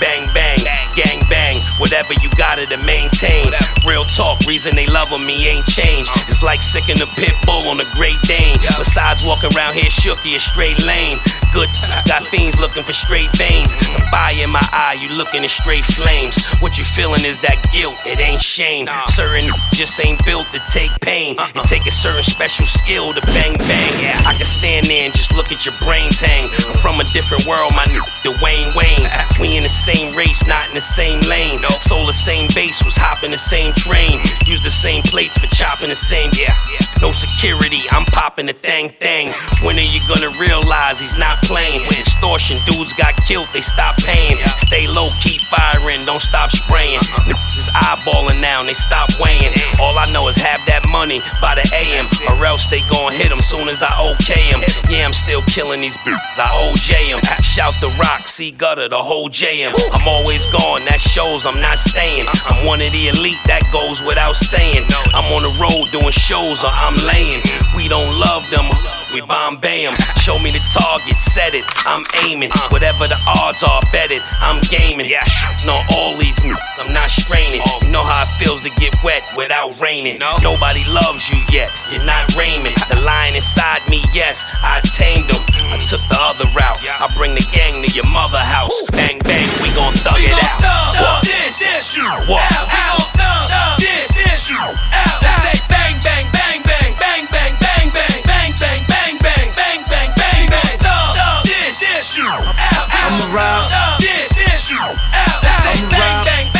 Bang, 0.00 0.28
bang, 0.34 0.58
gang, 0.94 1.20
bang. 1.30 1.45
Whatever 1.78 2.14
you 2.22 2.30
gotta 2.36 2.66
to 2.66 2.76
maintain. 2.78 3.52
Real 3.86 4.04
talk, 4.04 4.40
reason 4.46 4.74
they 4.74 4.86
loving 4.86 5.24
me 5.24 5.46
ain't 5.48 5.66
changed. 5.66 6.10
It's 6.28 6.42
like 6.42 6.62
sicking 6.62 7.00
a 7.02 7.06
pit 7.14 7.34
bull 7.44 7.68
on 7.68 7.80
a 7.80 7.88
Great 7.94 8.20
Dane. 8.22 8.58
Besides 8.78 9.24
walking 9.26 9.50
around 9.56 9.74
here 9.74 9.90
shooky, 9.90 10.36
a 10.36 10.40
straight 10.40 10.84
lane. 10.86 11.18
Good, 11.52 11.70
got 12.08 12.26
fiends 12.28 12.58
looking 12.58 12.82
for 12.82 12.92
straight 12.92 13.34
veins. 13.36 13.72
The 13.74 14.00
fire 14.10 14.32
in 14.42 14.50
my 14.50 14.64
eye, 14.72 14.98
you 15.00 15.08
looking 15.16 15.44
at 15.44 15.50
straight 15.50 15.84
flames. 15.84 16.36
What 16.60 16.76
you 16.78 16.84
feeling 16.84 17.24
is 17.24 17.38
that 17.40 17.56
guilt, 17.72 17.96
it 18.04 18.18
ain't 18.20 18.42
shame. 18.42 18.88
Certain 19.06 19.48
just 19.72 19.98
ain't 20.00 20.22
built 20.24 20.46
to 20.52 20.60
take 20.68 20.90
pain. 21.00 21.36
Uh-uh. 21.38 21.62
It 21.62 21.68
take 21.68 21.86
a 21.86 21.90
certain 21.90 22.24
special 22.24 22.66
skill 22.66 23.12
to 23.14 23.20
bang 23.32 23.54
bang. 23.58 23.94
I 24.26 24.34
can 24.36 24.44
stand 24.46 24.86
there 24.86 25.04
and 25.04 25.14
just 25.14 25.34
look 25.34 25.52
at 25.52 25.64
your 25.64 25.74
brains 25.80 26.20
hang. 26.20 26.48
I'm 26.68 26.76
from 26.78 27.00
a 27.00 27.04
different 27.04 27.46
world, 27.46 27.72
my 27.74 27.84
n- 27.84 28.00
Dwayne 28.24 28.74
Wayne. 28.74 29.08
We 29.40 29.56
in 29.56 29.62
the 29.62 29.68
same 29.72 30.14
race, 30.16 30.44
not 30.46 30.68
in 30.68 30.74
the 30.74 30.80
same 30.80 31.20
lane. 31.20 31.60
Sold 31.80 32.08
the 32.08 32.12
same 32.12 32.48
base, 32.54 32.84
was 32.84 32.96
hopping 32.96 33.30
the 33.30 33.38
same 33.38 33.72
train. 33.74 34.20
Use 34.44 34.60
the 34.60 34.70
same 34.70 35.02
plates 35.02 35.38
for 35.38 35.46
chopping 35.54 35.88
the 35.88 35.96
same. 35.96 36.30
Yeah, 36.38 36.54
no 37.00 37.12
security, 37.12 37.82
I'm 37.90 38.04
popping 38.06 38.46
the 38.46 38.52
thang 38.52 38.90
thang. 39.00 39.32
When 39.62 39.76
are 39.78 39.90
you 39.94 40.00
gonna 40.08 40.32
realize 40.38 40.98
he's 40.98 41.16
not 41.16 41.42
playing? 41.42 41.82
Extortion, 41.86 42.56
dudes 42.66 42.92
got 42.94 43.14
killed, 43.26 43.48
they 43.52 43.60
stop 43.60 43.96
paying. 43.98 44.38
Stay 44.56 44.86
low, 44.86 45.08
keep 45.22 45.40
firing, 45.42 46.04
don't 46.04 46.22
stop 46.22 46.50
spraying. 46.50 47.00
Niggas 47.00 47.58
is 47.58 47.68
eyeballing 47.74 48.40
now, 48.40 48.60
and 48.60 48.68
they 48.68 48.74
stop 48.74 49.10
weighing. 49.20 49.52
All 49.80 49.98
I 49.98 50.04
know 50.12 50.28
is 50.28 50.36
have 50.36 50.60
that 50.66 50.86
money 50.88 51.20
by 51.40 51.54
the 51.54 51.66
AM, 51.74 52.04
or 52.28 52.44
else 52.44 52.70
they 52.70 52.80
gon' 52.90 53.12
hit 53.12 53.30
him 53.30 53.40
soon 53.40 53.68
as 53.68 53.82
I 53.82 53.92
okay 54.14 54.42
him. 54.42 54.62
Yeah, 54.88 55.04
I'm 55.04 55.12
still 55.12 55.42
killing 55.42 55.80
these 55.80 55.96
bitches, 56.04 56.38
I 56.38 56.48
OJ 56.72 57.14
him. 57.14 57.20
Shout 57.42 57.74
the 57.80 57.94
rock, 58.00 58.28
see 58.28 58.50
gutter, 58.50 58.88
the 58.88 59.02
whole 59.02 59.28
JM. 59.28 59.74
I'm 59.92 60.08
always 60.08 60.46
gone, 60.46 60.84
that 60.86 61.00
shows 61.00 61.46
I'm 61.46 61.55
not 61.60 61.78
staying. 61.78 62.26
I'm 62.46 62.64
one 62.66 62.80
of 62.80 62.90
the 62.92 63.08
elite, 63.08 63.38
that 63.46 63.62
goes 63.72 64.02
without 64.02 64.36
saying. 64.36 64.86
I'm 65.14 65.26
on 65.32 65.42
the 65.42 65.52
road 65.60 65.90
doing 65.92 66.12
shows 66.12 66.62
or 66.64 66.70
I'm 66.72 66.94
laying. 67.06 67.42
We 67.74 67.88
don't 67.88 68.18
love 68.18 68.48
them, 68.50 68.66
we 69.14 69.20
Bombay 69.22 69.86
'em. 69.86 69.96
Show 70.18 70.38
me 70.38 70.50
the 70.50 70.62
target, 70.72 71.16
set 71.16 71.54
it, 71.54 71.64
I'm 71.86 72.04
aiming. 72.26 72.50
Whatever 72.70 73.06
the 73.06 73.18
odds 73.42 73.62
are, 73.62 73.82
bet 73.92 74.10
it, 74.10 74.22
I'm 74.40 74.60
gaming. 74.70 75.06
Yeah, 75.06 75.24
no, 75.66 75.80
all 75.96 76.16
these 76.16 76.38
n- 76.44 76.56
I'm 76.78 76.92
not 76.92 77.10
straining. 77.10 77.62
You 77.82 77.88
know 77.88 78.02
how 78.04 78.22
it 78.22 78.28
feels 78.38 78.62
to 78.62 78.70
without 79.36 79.80
raining. 79.80 80.18
Nobody 80.42 80.84
loves 80.90 81.28
you 81.30 81.38
yet, 81.50 81.70
you're 81.90 82.04
not 82.04 82.34
Raymond. 82.36 82.76
The 82.88 83.00
lion 83.00 83.34
inside 83.34 83.82
me, 83.88 84.02
yes, 84.12 84.54
I 84.62 84.80
tamed 84.82 85.30
him. 85.30 85.42
I 85.72 85.78
took 85.78 86.00
the 86.08 86.18
other 86.20 86.46
route, 86.54 86.78
I 86.86 87.10
bring 87.16 87.34
the 87.34 87.44
gang 87.52 87.82
to 87.82 87.88
your 87.94 88.06
mother 88.06 88.38
house. 88.38 88.74
Bang, 88.92 89.18
bang, 89.20 89.48
we 89.62 89.72
gon' 89.74 89.94
thug 89.94 90.14
We 90.16 90.26
it 90.26 90.30
gon' 90.30 90.44
out. 90.44 90.60
thumb 90.62 91.02
What? 91.02 91.24
this, 91.26 91.58
this 91.58 91.96
What? 91.98 92.44
out. 92.70 93.02
We 93.02 93.18
gon' 93.18 93.46
thumb 93.50 93.76
this, 93.82 94.08
this 94.14 94.50
out. 94.54 94.74
Let's 95.22 95.42
say 95.42 95.56
bang, 95.68 95.98
bang, 96.04 96.26
bang, 96.32 96.62
bang, 96.62 96.92
bang, 97.00 97.24
bang, 97.30 97.54
bang, 97.60 97.90
bang, 97.90 98.14
bang, 98.24 98.52
bang, 98.54 99.16
bang, 99.20 99.48
bang, 99.56 99.80
bang, 99.84 100.10
bang, 100.14 100.44
bang, 100.48 100.76
bang. 100.80 101.12
Thumb 101.16 101.42
this, 101.44 101.80
this 101.80 102.18
out. 102.22 102.44
I'm 102.94 103.18
around. 103.34 103.68
Thumb 103.68 103.98
this, 104.00 104.30
this 104.38 104.70
out. 104.72 104.94
Let's 105.42 105.58
say 105.66 105.74
I'm 105.82 105.90
around. 105.90 105.90
bang, 105.90 106.22
bang, 106.24 106.46
bang, 106.54 106.55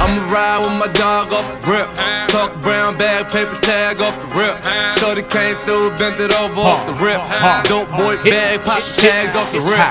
I'm 0.00 0.19
around 0.30 0.62
with 0.62 0.78
my 0.78 0.90
dog 0.94 1.32
off 1.32 1.46
the 1.60 1.70
rip. 1.70 1.88
Talk 2.30 2.60
brown 2.62 2.96
bag, 2.96 3.28
paper 3.28 3.58
tag 3.60 4.00
off 4.00 4.18
the 4.22 4.30
rip. 4.38 4.54
Shorty 4.96 5.22
came 5.26 5.56
through, 5.66 5.90
bent 5.98 6.18
it 6.20 6.32
over 6.38 6.60
off 6.60 6.86
the 6.86 6.94
rip. 7.02 7.20
Dope 7.66 7.90
boy 7.98 8.16
bag, 8.22 8.62
pop 8.62 8.82
the 8.82 8.94
tags 9.02 9.34
off 9.34 9.50
the 9.52 9.60
rip. 9.60 9.82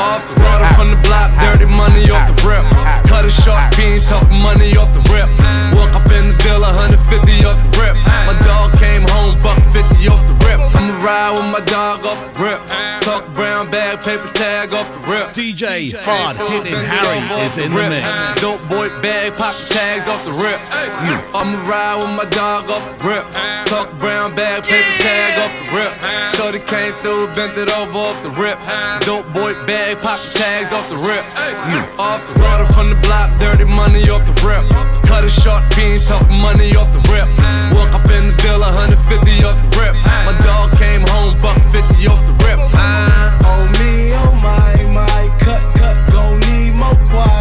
Off 0.00 0.24
the 0.24 0.40
starter 0.40 0.74
from 0.74 0.88
the 0.90 1.00
block, 1.04 1.28
dirty 1.40 1.68
money 1.76 2.08
off 2.10 2.26
the 2.26 2.36
rip. 2.48 2.64
Cut 3.06 3.24
it 3.24 3.32
short, 3.44 3.62
fiend, 3.74 4.04
talk 4.04 4.28
money 4.30 4.76
off 4.76 4.88
the 4.96 5.04
rip. 5.12 5.28
Walk 5.76 5.92
up 5.94 6.08
in 6.16 6.32
the 6.32 6.36
deal, 6.40 6.60
150 6.60 7.44
off 7.44 7.60
the 7.60 7.70
rip. 7.76 7.94
My 8.24 8.36
dog 8.44 8.72
came 8.78 9.04
home, 9.12 9.38
buck 9.38 9.60
50 9.72 10.08
off 10.08 10.22
the 10.24 10.36
rip. 10.48 10.60
I'ma 10.60 11.04
ride 11.04 11.32
with 11.36 11.48
my 11.52 11.62
dog 11.68 12.04
off 12.08 12.20
the 12.32 12.40
rip. 12.40 12.60
Talk 13.04 13.32
brown 13.32 13.70
bag, 13.70 14.00
paper 14.00 14.28
tag 14.32 14.72
off 14.72 14.88
the 14.92 15.00
rip. 15.08 15.28
DJ 15.36 15.92
Hard 15.92 16.36
Hitting 16.36 16.84
Harry 16.88 17.20
is 17.44 17.56
in 17.56 17.70
the 17.70 17.88
mix. 17.88 18.08
Dope 18.40 18.60
boy 18.68 18.88
bag, 19.00 19.36
pop 19.36 19.54
the 19.66 19.74
tags 19.74 20.08
off 20.08 20.24
the 20.24 20.32
rip. 20.32 20.58
Mm. 21.02 21.18
I'ma 21.34 21.58
ride 21.66 21.96
with 21.96 22.14
my 22.16 22.26
dog 22.30 22.70
off 22.70 22.84
the 22.98 23.08
rip. 23.08 23.24
Talk 23.66 23.98
brown 23.98 24.34
bag, 24.34 24.64
paper 24.64 25.02
tag 25.02 25.38
off 25.38 25.52
the 25.58 25.66
rip. 25.76 25.92
Shorty 26.34 26.60
came 26.60 26.92
through, 27.00 27.32
bent 27.34 27.56
it 27.56 27.70
over 27.74 27.98
off 27.98 28.22
the 28.22 28.30
rip. 28.40 28.58
Dope 29.02 29.26
boy 29.34 29.54
bag, 29.66 30.00
pop 30.00 30.18
the 30.20 30.38
tags 30.38 30.72
off 30.72 30.88
the 30.90 30.96
rip. 30.96 31.24
Mm. 31.70 31.98
Off 31.98 32.22
the 32.22 32.38
starter 32.38 32.72
from 32.72 32.90
the 32.90 32.98
block, 33.02 33.30
dirty 33.40 33.64
money 33.64 34.08
off 34.10 34.24
the 34.26 34.36
rip. 34.46 34.64
Cut 35.06 35.24
it 35.24 35.30
short, 35.30 35.62
fiend, 35.74 36.04
talk 36.04 36.28
money 36.28 36.76
off 36.76 36.90
the 36.92 37.02
rip. 37.10 37.28
Walk 37.74 37.94
up 37.94 38.06
in 38.10 38.30
the 38.30 38.36
deal, 38.42 38.60
150 38.60 39.44
off 39.44 39.56
the 39.58 39.70
rip. 39.80 39.94
My 40.28 40.34
dog 40.44 40.76
came 40.76 41.02
home, 41.08 41.38
buck 41.38 41.58
50 41.72 42.06
off 42.06 42.20
the 42.26 42.34
rip. 42.44 42.58
Oh 42.60 43.64
me, 43.80 44.12
oh 44.14 44.32
my, 44.42 44.76
my, 44.92 45.22
cut, 45.40 45.62
cut, 45.76 45.96
gon' 46.12 46.40
need 46.40 46.76
more 46.76 46.94
quinine. 47.08 47.37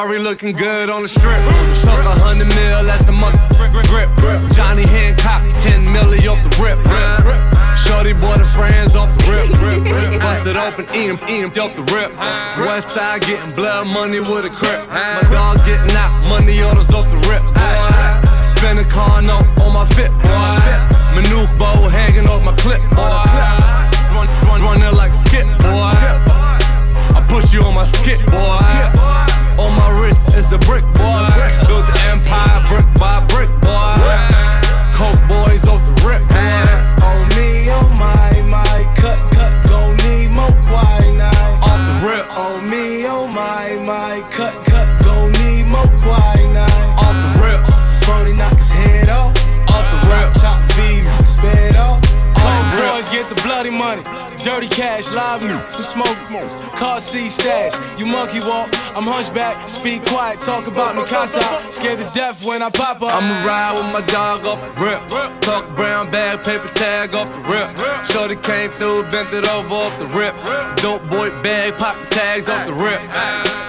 Rip. 0.00 0.08
Rory 0.08 0.18
looking 0.18 0.52
good 0.52 0.88
on 0.88 1.02
the 1.02 1.08
strip. 1.08 1.40
Talk 1.82 2.04
a 2.04 2.18
hundred 2.20 2.48
mil, 2.48 2.84
that's 2.84 3.08
a 3.08 3.12
mother 3.12 3.38
grip. 3.84 4.08
Johnny 4.52 4.86
Hancock, 4.86 5.42
10 5.62 5.84
milli 5.84 6.26
off 6.30 6.42
the 6.42 6.50
rip. 6.62 6.78
Shorty 7.76 8.12
boy 8.12 8.38
the 8.38 8.44
friends 8.44 8.96
off 8.96 9.10
the 9.18 9.30
rip. 9.30 10.20
Bust 10.20 10.46
it 10.46 10.56
open, 10.56 10.86
eat 10.94 11.10
him, 11.10 11.18
eat 11.28 11.42
him 11.44 11.50
off 11.60 11.74
the 11.76 11.82
rip. 11.92 12.16
West 12.66 12.88
side 12.94 13.22
getting 13.22 13.52
blood 13.52 13.86
money 13.88 14.20
with 14.20 14.44
a 14.44 14.50
crip. 14.50 14.88
My 14.88 15.22
dog 15.30 15.58
getting 15.66 15.94
out, 15.96 16.12
money 16.28 16.62
orders 16.62 16.90
off 16.90 17.08
the 17.10 17.16
rip. 17.28 17.42
Boy. 17.54 18.26
Car 18.88 19.22
note 19.22 19.46
on 19.60 19.72
my 19.72 19.84
fit, 19.94 20.10
boy. 20.22 20.56
Manute 21.14 21.58
Bol 21.58 21.88
hanging 21.88 22.26
off 22.26 22.42
my 22.42 22.54
clip, 22.56 22.80
boy. 22.90 23.24
Run, 24.14 24.26
run, 24.46 24.60
run 24.62 24.82
it 24.82 24.94
like 24.94 25.12
skip, 25.12 25.46
boy. 25.58 25.92
I 27.16 27.24
push 27.28 27.52
you 27.52 27.62
on 27.62 27.74
my 27.74 27.84
skip, 27.84 28.24
boy. 28.26 29.19
On 29.60 29.72
my 29.76 29.90
wrist 30.00 30.34
is 30.34 30.52
a 30.52 30.58
brick, 30.58 30.82
boy. 30.96 31.28
Built 31.68 31.86
the 31.86 32.00
empire 32.08 32.60
brick 32.68 32.88
by 32.98 33.24
brick, 33.26 33.50
boy. 33.60 33.96
Coke 34.96 35.20
boys 35.28 35.66
off 35.68 35.82
the 35.84 35.94
rip, 36.06 36.22
boy. 36.28 36.64
Oh 37.04 37.20
me, 37.36 37.70
oh 37.70 37.88
my, 37.98 38.30
my, 38.48 38.94
cut, 38.96 39.20
cut, 39.34 39.52
gon' 39.68 39.96
need 39.98 40.34
more 40.34 40.56
quinine. 40.64 41.62
Off 41.62 41.80
the 41.88 42.06
rip, 42.06 42.26
Oh 42.30 42.60
me, 42.60 43.06
oh 43.06 43.26
my, 43.26 43.76
my, 43.76 44.26
cut, 44.30 44.69
bloody 53.60 53.76
money, 53.76 54.02
dirty 54.42 54.68
cash, 54.68 55.10
live 55.12 55.42
new, 55.42 55.60
smoke, 55.82 56.16
car 56.76 56.98
seat 56.98 57.28
stash. 57.28 58.00
You 58.00 58.06
monkey 58.06 58.40
walk, 58.40 58.70
I'm 58.96 59.04
hunchback, 59.04 59.68
speak 59.68 60.02
quiet, 60.06 60.40
talk 60.40 60.66
about 60.66 60.96
me 60.96 61.04
casa. 61.04 61.42
Scared 61.70 61.98
to 61.98 62.06
death 62.14 62.46
when 62.46 62.62
I 62.62 62.70
pop 62.70 63.02
up. 63.02 63.10
I'ma 63.12 63.44
ride 63.44 63.72
with 63.72 63.92
my 63.92 64.00
dog 64.06 64.46
off 64.46 64.60
the 64.62 64.80
rip. 64.80 65.02
Talk 65.42 65.76
brown 65.76 66.10
bag, 66.10 66.42
paper 66.42 66.72
tag 66.72 67.14
off 67.14 67.30
the 67.32 67.40
rip. 67.40 67.68
Shorty 68.08 68.36
came 68.36 68.70
through, 68.70 69.02
bent 69.10 69.30
it 69.34 69.46
over 69.50 69.74
off 69.74 69.98
the 69.98 70.06
rip. 70.16 70.34
Dope 70.76 71.04
boy 71.10 71.28
bag, 71.42 71.76
pop 71.76 72.00
the 72.00 72.06
tags 72.06 72.48
off 72.48 72.64
the 72.64 72.72
rip. 72.72 73.00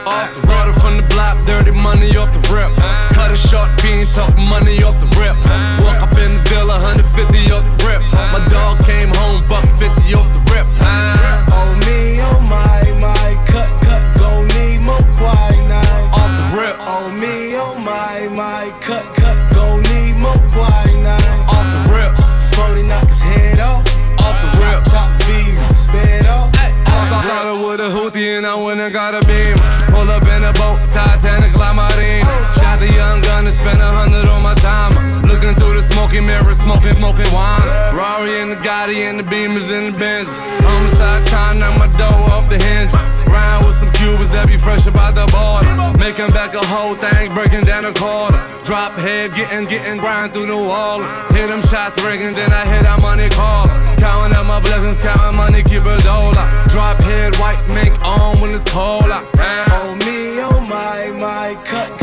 Off 0.08 0.30
the 0.30 0.48
starter 0.48 0.80
from 0.80 0.96
the 0.96 1.08
block, 1.12 1.36
dirty 1.46 1.72
money 1.72 2.16
off 2.16 2.32
the 2.32 2.40
rip. 2.48 2.72
Cut 3.12 3.32
it 3.32 3.36
short, 3.36 3.70
fiend, 3.82 4.08
talk 4.12 4.34
money 4.38 4.82
off 4.84 4.96
the 5.04 5.10
rip. 5.20 5.36
Walk 5.84 6.00
up 6.00 6.16
in 6.16 6.40
the 6.40 6.44
deal, 6.48 6.68
150 6.68 7.52
off 7.52 7.66
the 7.66 7.86
rip. 7.86 8.02
My 8.32 8.48
dog 8.48 8.80
came 8.86 9.10
home, 9.10 9.44
buck 9.46 9.68
50 9.82 10.14
off 10.14 10.30
the 10.30 10.54
rip. 10.54 10.68
Oh 10.70 10.78
ah. 10.86 11.74
me, 11.90 12.22
oh 12.22 12.38
my, 12.46 12.86
my, 13.02 13.34
cut, 13.50 13.66
cut, 13.82 14.14
gon' 14.16 14.46
need 14.54 14.86
more 14.86 15.02
quinine. 15.18 16.06
Off 16.14 16.30
the 16.38 16.46
rip, 16.54 16.78
Oh 16.78 17.10
me, 17.10 17.58
oh 17.58 17.74
my, 17.82 18.30
my, 18.30 18.70
cut, 18.80 19.10
cut, 19.16 19.40
gon' 19.56 19.82
need 19.90 20.22
more 20.22 20.38
quinine. 20.54 21.18
off 21.50 21.66
the 21.74 21.82
rip, 21.90 22.14
40 22.54 22.84
knock 22.84 23.08
his 23.10 23.22
head 23.22 23.58
off. 23.58 23.82
off 24.22 24.38
the 24.46 24.50
rip. 24.62 24.86
Top 24.86 25.10
V, 25.26 25.50
sped 25.74 26.28
off. 26.28 26.54
I 26.54 27.10
got 27.10 27.46
her 27.50 27.68
with 27.68 27.80
a 27.80 27.90
hoodie 27.90 28.36
and 28.36 28.46
I 28.46 28.54
went 28.54 28.82
and 28.82 28.94
got 28.94 29.16
a 29.16 29.26
beam. 29.26 29.58
Pull 29.90 30.12
up 30.12 30.22
in 30.30 30.44
a 30.44 30.54
boat, 30.62 30.78
Titanic, 30.94 31.58
La 31.58 31.74
Marine. 31.74 32.22
Oh. 32.22 32.54
Shot 32.54 32.80
the 32.80 32.94
young 32.94 33.22
gun 33.22 33.48
and 33.48 33.54
spent 33.54 33.82
a 33.82 33.90
hundred 33.90 34.30
on 34.30 34.44
my 34.44 34.54
time. 34.54 35.01
Looking 35.42 35.58
through 35.58 35.74
the 35.74 35.82
smoky 35.82 36.20
mirror, 36.20 36.54
smoking, 36.54 36.94
smoking 36.94 37.26
wine. 37.34 37.66
Rari 37.98 38.42
and 38.42 38.52
the 38.52 38.58
Gotti 38.58 39.10
and 39.10 39.18
the 39.18 39.24
Beamers 39.24 39.74
and 39.74 39.96
the 39.96 39.98
Benz. 39.98 40.30
Homicide 40.62 41.26
trying 41.26 41.58
knock 41.58 41.80
my 41.80 41.88
dough 41.98 42.30
off 42.30 42.48
the 42.48 42.62
hinges. 42.62 42.94
Round 43.26 43.66
with 43.66 43.74
some 43.74 43.92
Cubans 43.94 44.30
that 44.38 44.46
be 44.46 44.58
fresh 44.58 44.86
about 44.86 45.18
the 45.18 45.26
border. 45.34 45.98
Making 45.98 46.30
back 46.30 46.54
a 46.54 46.62
whole 46.68 46.94
thing, 46.94 47.34
breaking 47.34 47.66
down 47.66 47.86
a 47.86 47.94
quarter. 47.94 48.38
Drop 48.64 49.00
head, 49.00 49.34
getting, 49.34 49.66
getting 49.66 49.98
grind 49.98 50.32
through 50.32 50.46
the 50.46 50.56
wall. 50.56 51.02
Hit 51.34 51.50
them 51.50 51.64
shots 51.64 51.98
ringing, 52.06 52.36
then 52.36 52.54
I 52.54 52.62
hit 52.62 52.84
that 52.84 53.02
money 53.02 53.28
call. 53.30 53.66
Counting 53.98 54.38
up 54.38 54.46
my 54.46 54.60
blessings, 54.62 55.02
counting 55.02 55.38
money, 55.42 55.64
keep 55.64 55.82
a 55.90 55.98
dollar. 56.06 56.38
Drop 56.70 57.02
head, 57.02 57.34
white 57.42 57.58
mink 57.66 57.98
on 58.06 58.38
when 58.38 58.54
it's 58.54 58.70
cold 58.70 59.10
out. 59.10 59.26
Oh 59.34 59.98
me, 60.06 60.38
oh 60.38 60.62
my, 60.62 61.10
my, 61.18 61.58
cut, 61.66 61.98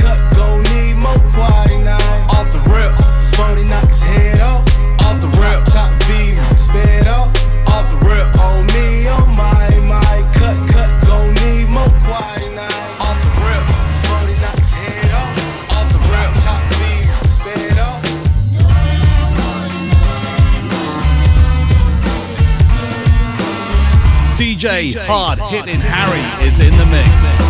DJ 24.58 24.96
Hard 25.06 25.38
Hitting 25.38 25.80
Harry 25.80 26.44
is 26.44 26.58
in 26.58 26.76
the 26.76 26.86
mix. 26.86 27.47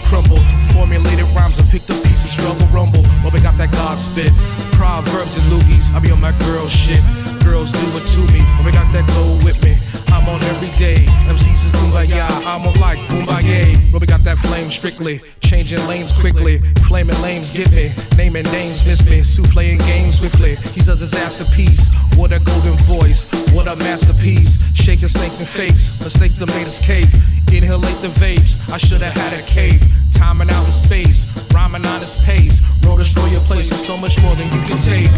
Crumble. 0.00 0.38
Formulated 0.72 1.26
rhymes 1.36 1.58
and 1.58 1.68
pick 1.68 1.82
the 1.82 1.94
pieces, 2.06 2.32
struggle 2.32 2.66
rumble. 2.68 3.02
But 3.22 3.32
we 3.32 3.40
got 3.40 3.56
that 3.58 3.70
God 3.72 4.00
spit. 4.00 4.32
Proverbs 4.74 5.36
and 5.36 5.44
loogies, 5.52 5.92
I 5.94 6.00
be 6.00 6.10
on 6.10 6.20
my 6.20 6.32
girl 6.46 6.66
shit. 6.68 7.02
Girls 7.44 7.70
do 7.72 7.86
it 7.98 8.06
to 8.16 8.22
me, 8.32 8.40
but 8.56 8.66
we 8.66 8.72
got 8.72 8.90
that 8.92 9.06
glow 9.12 9.36
with 9.44 9.62
me. 9.62 9.76
I'm 10.12 10.28
on 10.28 10.40
every 10.42 10.72
day. 10.78 11.04
MCs 11.28 11.66
is 11.66 11.70
kumbaya, 11.72 12.26
I'm 12.46 12.66
on 12.66 12.74
like 12.80 12.98
kumbaya. 13.10 13.76
But 13.92 14.00
we 14.00 14.06
got 14.06 14.24
that 14.24 14.38
flame 14.38 14.70
strictly, 14.70 15.20
changing 15.40 15.84
lanes 15.86 16.12
quickly. 16.12 16.58
Flaming 16.88 17.20
lanes 17.20 17.50
get 17.50 17.70
me, 17.70 17.92
naming 18.16 18.44
names 18.50 18.86
miss 18.86 19.04
me. 19.04 19.22
Souffle 19.22 19.76
games 19.86 20.18
swiftly. 20.18 20.56
He's 20.72 20.88
a 20.88 20.96
disaster 20.96 21.44
piece. 21.54 21.92
What 22.16 22.32
a 22.32 22.40
golden 22.40 22.78
voice, 22.88 23.26
what 23.52 23.68
a 23.68 23.76
masterpiece. 23.76 24.62
Shaking 24.74 25.08
snakes 25.08 25.38
and 25.38 25.48
fakes, 25.48 26.00
mistakes 26.02 26.38
that 26.38 26.48
made 26.48 26.66
us 26.66 26.84
cake. 26.84 27.08
Inhalate 27.46 28.00
the 28.02 28.08
vapes, 28.08 28.72
I 28.72 28.76
should 28.76 29.02
have 29.02 29.14
had 29.14 29.32
a 29.38 29.42
cape. 29.46 29.82
Timing 30.12 30.50
out 30.50 30.66
in 30.66 30.72
space, 30.72 31.26
rhyming 31.52 31.84
on 31.86 32.00
his 32.00 32.22
pace. 32.24 32.60
Roll 32.84 32.96
destroy 32.96 33.26
your 33.26 33.40
place, 33.40 33.70
it's 33.70 33.84
so 33.84 33.96
much 33.96 34.20
more 34.22 34.34
than 34.36 34.46
you 34.46 34.60
can 34.68 34.78
take. 34.78 35.10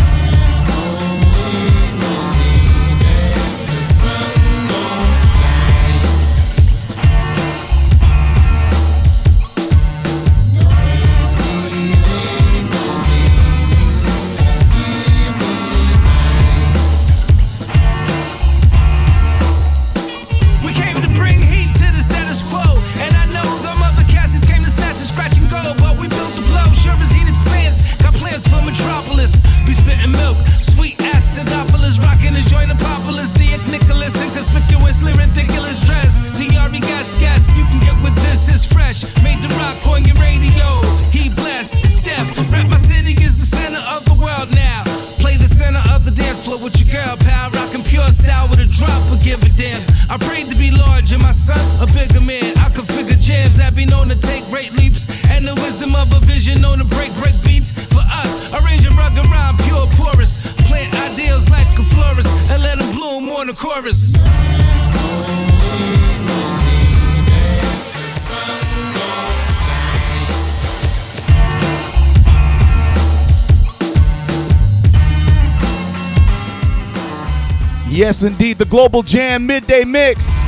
Yes, 77.96 78.22
indeed, 78.22 78.58
the 78.58 78.66
Global 78.66 79.02
Jam 79.02 79.46
Midday 79.46 79.82
Mix. 79.82 80.38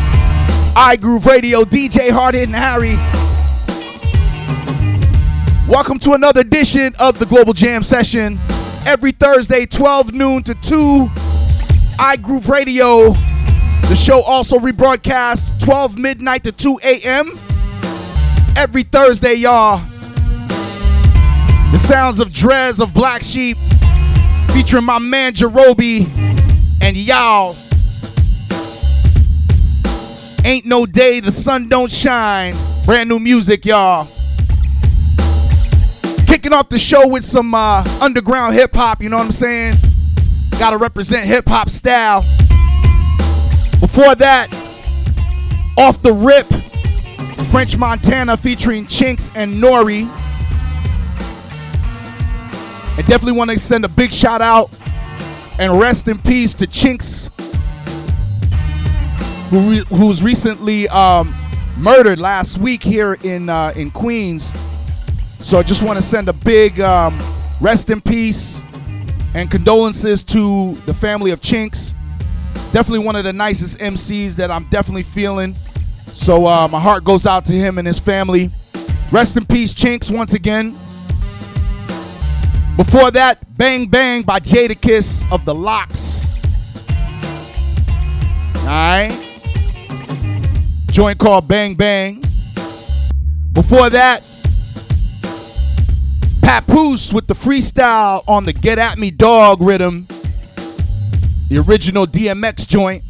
iGroove 0.76 1.24
Radio, 1.24 1.64
DJ 1.64 2.10
Hard 2.10 2.34
and 2.34 2.54
Harry. 2.54 2.94
Welcome 5.66 5.98
to 6.00 6.12
another 6.12 6.42
edition 6.42 6.92
of 7.00 7.18
the 7.18 7.24
Global 7.24 7.54
Jam 7.54 7.82
Session. 7.82 8.38
Every 8.86 9.12
Thursday, 9.12 9.64
12 9.64 10.12
noon 10.12 10.42
to 10.42 10.54
2, 10.56 11.06
iGroove 11.96 12.48
Radio. 12.50 13.12
The 13.88 13.96
show 13.96 14.20
also 14.20 14.58
rebroadcast 14.58 15.64
12 15.64 15.96
midnight 15.96 16.44
to 16.44 16.52
2 16.52 16.80
a.m. 16.84 17.32
Every 18.56 18.82
Thursday, 18.82 19.32
y'all. 19.32 19.78
The 21.72 21.78
sounds 21.78 22.20
of 22.20 22.30
Dres 22.30 22.78
of 22.78 22.92
Black 22.92 23.22
Sheep 23.22 23.56
featuring 24.52 24.84
my 24.84 24.98
man 24.98 25.32
Jarobi 25.32 26.27
and 26.88 26.96
y'all. 26.96 27.54
Ain't 30.42 30.64
no 30.64 30.86
day 30.86 31.20
the 31.20 31.30
sun 31.30 31.68
don't 31.68 31.92
shine. 31.92 32.54
Brand 32.86 33.10
new 33.10 33.18
music, 33.18 33.66
y'all. 33.66 34.08
Kicking 36.26 36.54
off 36.54 36.70
the 36.70 36.78
show 36.78 37.06
with 37.06 37.24
some 37.24 37.52
uh, 37.54 37.84
underground 38.00 38.54
hip 38.54 38.74
hop, 38.74 39.02
you 39.02 39.10
know 39.10 39.18
what 39.18 39.26
I'm 39.26 39.32
saying? 39.32 39.76
Gotta 40.58 40.78
represent 40.78 41.26
hip 41.26 41.44
hop 41.46 41.68
style. 41.68 42.22
Before 43.80 44.14
that, 44.14 44.48
off 45.76 46.00
the 46.00 46.14
rip, 46.14 46.46
French 47.50 47.76
Montana 47.76 48.34
featuring 48.38 48.86
Chinx 48.86 49.30
and 49.34 49.60
Nore. 49.60 49.90
I 52.96 53.02
definitely 53.02 53.32
want 53.32 53.50
to 53.50 53.60
send 53.60 53.84
a 53.84 53.88
big 53.88 54.10
shout 54.10 54.40
out 54.40 54.70
and 55.58 55.78
rest 55.78 56.08
in 56.08 56.18
peace 56.18 56.54
to 56.54 56.66
Chinx, 56.66 57.28
who 59.50 59.70
re- 59.70 59.84
who 59.88 60.06
was 60.06 60.22
recently 60.22 60.88
um, 60.88 61.34
murdered 61.76 62.18
last 62.18 62.58
week 62.58 62.82
here 62.82 63.14
in 63.22 63.48
uh, 63.48 63.72
in 63.76 63.90
Queens. 63.90 64.52
So 65.40 65.58
I 65.58 65.62
just 65.62 65.82
want 65.82 65.96
to 65.96 66.02
send 66.02 66.28
a 66.28 66.32
big 66.32 66.80
um, 66.80 67.18
rest 67.60 67.90
in 67.90 68.00
peace 68.00 68.62
and 69.34 69.50
condolences 69.50 70.24
to 70.24 70.74
the 70.86 70.94
family 70.94 71.30
of 71.30 71.40
Chinx. 71.40 71.94
Definitely 72.72 73.00
one 73.00 73.16
of 73.16 73.24
the 73.24 73.32
nicest 73.32 73.78
MCs 73.78 74.34
that 74.36 74.50
I'm 74.50 74.68
definitely 74.68 75.02
feeling. 75.02 75.54
So 76.06 76.46
uh, 76.46 76.68
my 76.70 76.80
heart 76.80 77.04
goes 77.04 77.26
out 77.26 77.44
to 77.46 77.52
him 77.52 77.78
and 77.78 77.86
his 77.86 77.98
family. 77.98 78.50
Rest 79.10 79.36
in 79.36 79.46
peace, 79.46 79.72
Chinx, 79.72 80.14
once 80.14 80.34
again. 80.34 80.74
Before 82.78 83.10
that, 83.10 83.56
Bang 83.56 83.88
Bang 83.88 84.22
by 84.22 84.38
Jadakiss 84.38 85.24
of 85.32 85.44
the 85.44 85.52
LOX. 85.52 86.24
Alright. 88.58 89.10
Joint 90.92 91.18
called 91.18 91.48
Bang 91.48 91.74
Bang. 91.74 92.22
Before 93.52 93.90
that, 93.90 94.20
Papoose 96.40 97.12
with 97.12 97.26
the 97.26 97.34
freestyle 97.34 98.22
on 98.28 98.44
the 98.44 98.52
Get 98.52 98.78
At 98.78 98.96
Me 98.96 99.10
Dog 99.10 99.60
rhythm. 99.60 100.06
The 101.48 101.58
original 101.66 102.06
DMX 102.06 102.64
joint. 102.64 103.02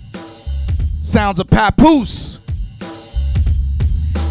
Sounds 1.02 1.40
of 1.40 1.46
Papoose. 1.48 2.38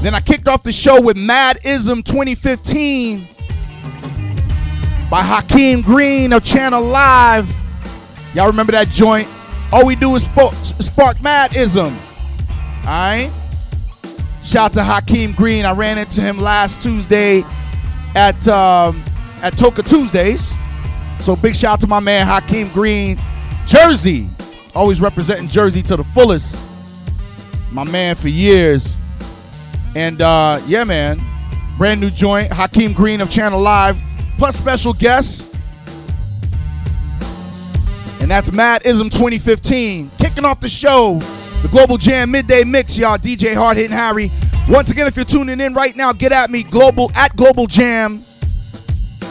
Then 0.01 0.15
I 0.15 0.19
kicked 0.19 0.47
off 0.47 0.63
the 0.63 0.71
show 0.71 0.99
with 0.99 1.15
Mad 1.15 1.59
Ism 1.63 2.01
2015 2.01 3.36
by 5.09 5.21
Hakeem 5.21 5.81
Green 5.81 6.33
of 6.33 6.43
Channel 6.43 6.81
Live. 6.81 7.49
Y'all 8.33 8.47
remember 8.47 8.73
that 8.73 8.89
joint? 8.89 9.27
All 9.71 9.85
we 9.85 9.95
do 9.95 10.13
is 10.15 10.25
spark, 10.25 10.53
spark 10.53 11.21
Madism. 11.21 11.93
Alright? 12.81 13.31
Shout 14.43 14.71
out 14.71 14.73
to 14.73 14.83
Hakeem 14.83 15.33
Green. 15.33 15.65
I 15.65 15.71
ran 15.71 15.97
into 15.97 16.21
him 16.21 16.39
last 16.39 16.81
Tuesday 16.81 17.43
at 18.15 18.47
um, 18.47 19.01
at 19.41 19.57
Toka 19.57 19.83
Tuesdays. 19.83 20.53
So 21.19 21.35
big 21.35 21.55
shout 21.55 21.73
out 21.73 21.81
to 21.81 21.87
my 21.87 21.99
man 21.99 22.25
Hakeem 22.25 22.69
Green. 22.69 23.19
Jersey. 23.65 24.29
Always 24.75 25.01
representing 25.01 25.47
Jersey 25.47 25.81
to 25.83 25.97
the 25.97 26.03
fullest. 26.03 26.63
My 27.71 27.83
man 27.83 28.15
for 28.15 28.29
years. 28.29 28.95
And 29.95 30.21
uh, 30.21 30.61
yeah, 30.65 30.83
man. 30.83 31.21
Brand 31.77 31.99
new 31.99 32.09
joint. 32.09 32.51
Hakeem 32.51 32.93
Green 32.93 33.19
of 33.21 33.29
Channel 33.29 33.59
Live 33.59 34.01
plus 34.37 34.55
special 34.55 34.93
guests. 34.93 35.53
And 38.21 38.29
that's 38.29 38.51
Mad 38.51 38.85
Ism 38.85 39.09
2015. 39.09 40.11
Kicking 40.17 40.45
off 40.45 40.59
the 40.59 40.69
show, 40.69 41.15
the 41.61 41.67
Global 41.69 41.97
Jam 41.97 42.31
Midday 42.31 42.63
Mix, 42.63 42.97
y'all. 42.97 43.17
DJ 43.17 43.55
Hard 43.55 43.77
Hitting 43.77 43.95
Harry. 43.95 44.29
Once 44.69 44.91
again, 44.91 45.07
if 45.07 45.15
you're 45.15 45.25
tuning 45.25 45.61
in 45.61 45.73
right 45.73 45.95
now, 45.95 46.11
get 46.11 46.31
at 46.31 46.51
me, 46.51 46.63
Global 46.63 47.11
at 47.15 47.35
Global 47.35 47.67
Jam. 47.67 48.21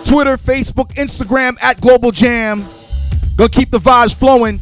Twitter, 0.05 0.37
Facebook, 0.37 0.95
Instagram 0.95 1.63
at 1.63 1.81
Global 1.81 2.11
Jam. 2.11 2.65
Gonna 3.37 3.49
keep 3.51 3.71
the 3.71 3.79
vibes 3.79 4.15
flowing. 4.15 4.61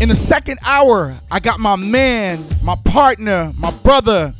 In 0.00 0.08
the 0.08 0.16
second 0.16 0.58
hour, 0.64 1.14
I 1.30 1.40
got 1.40 1.60
my 1.60 1.76
man, 1.76 2.38
my 2.62 2.76
partner, 2.84 3.52
my 3.58 3.72
brother, 3.82 4.32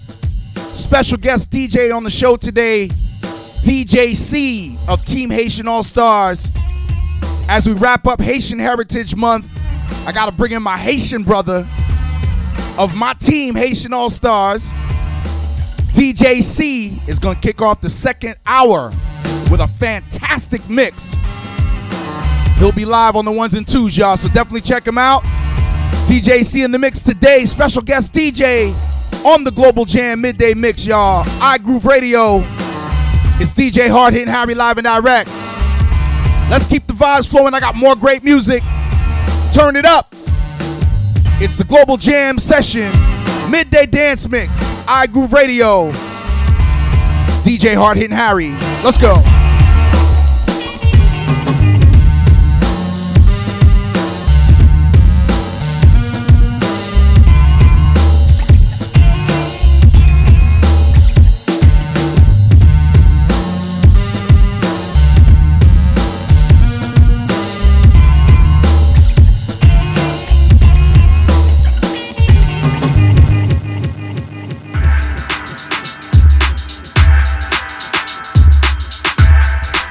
special 0.55 1.19
guest 1.19 1.51
DJ 1.51 1.95
on 1.95 2.05
the 2.05 2.11
show 2.11 2.37
today. 2.37 2.91
DJ 3.65 4.15
C 4.15 4.77
of 4.89 5.03
Team 5.07 5.31
Haitian 5.31 5.67
All 5.67 5.83
Stars. 5.83 6.51
As 7.49 7.67
we 7.67 7.73
wrap 7.73 8.07
up 8.07 8.21
Haitian 8.21 8.59
Heritage 8.59 9.17
Month, 9.17 9.49
I 10.07 10.13
gotta 10.13 10.33
bring 10.33 10.53
in 10.53 10.63
my 10.63 10.77
Haitian 10.77 11.23
brother, 11.23 11.67
of 12.79 12.95
my 12.95 13.15
team, 13.15 13.55
Haitian 13.55 13.95
All 13.95 14.11
Stars, 14.11 14.75
DJ 15.95 16.43
C 16.43 17.01
is 17.09 17.19
to 17.19 17.35
kick 17.41 17.63
off 17.63 17.81
the 17.81 17.89
second 17.89 18.35
hour 18.45 18.91
with 19.51 19.63
a 19.63 19.67
fantastic 19.67 20.69
mix. 20.69 21.17
He'll 22.59 22.71
be 22.71 22.85
live 22.85 23.17
on 23.17 23.25
the 23.25 23.33
ones 23.33 23.55
and 23.55 23.67
twos, 23.67 23.97
y'all, 23.97 24.19
so 24.19 24.29
definitely 24.29 24.61
check 24.61 24.87
him 24.87 24.99
out. 24.99 25.23
DJ 26.07 26.45
C 26.45 26.65
in 26.65 26.71
the 26.71 26.79
mix 26.79 27.03
today, 27.03 27.47
special 27.47 27.81
guest 27.81 28.13
DJ 28.13 28.75
on 29.25 29.43
the 29.43 29.51
Global 29.51 29.87
Jam 29.87 30.21
Midday 30.21 30.53
Mix, 30.53 30.87
y'all. 30.87 31.25
iGroove 31.25 31.87
Radio. 31.87 32.45
It's 33.41 33.53
DJ 33.53 33.91
Hard 33.91 34.15
Hitting 34.15 34.29
Harry 34.29 34.55
live 34.55 34.79
and 34.79 34.85
direct. 34.85 35.29
Let's 36.51 36.67
keep 36.67 36.87
the 36.87 36.93
vibes 36.93 37.29
flowing. 37.29 37.53
I 37.53 37.61
got 37.61 37.75
more 37.75 37.97
great 37.97 38.23
music. 38.23 38.63
Turn 39.53 39.77
it 39.77 39.85
up. 39.85 40.15
It's 41.41 41.57
the 41.57 41.65
Global 41.65 41.97
Jam 41.97 42.39
session, 42.39 42.91
midday 43.51 43.87
dance 43.87 44.29
mix, 44.29 44.51
iGroove 44.85 45.33
Radio. 45.33 45.91
DJ 47.43 47.75
Hard 47.75 47.97
Hitting 47.97 48.17
Harry. 48.17 48.51
Let's 48.85 49.01
go. 49.01 49.17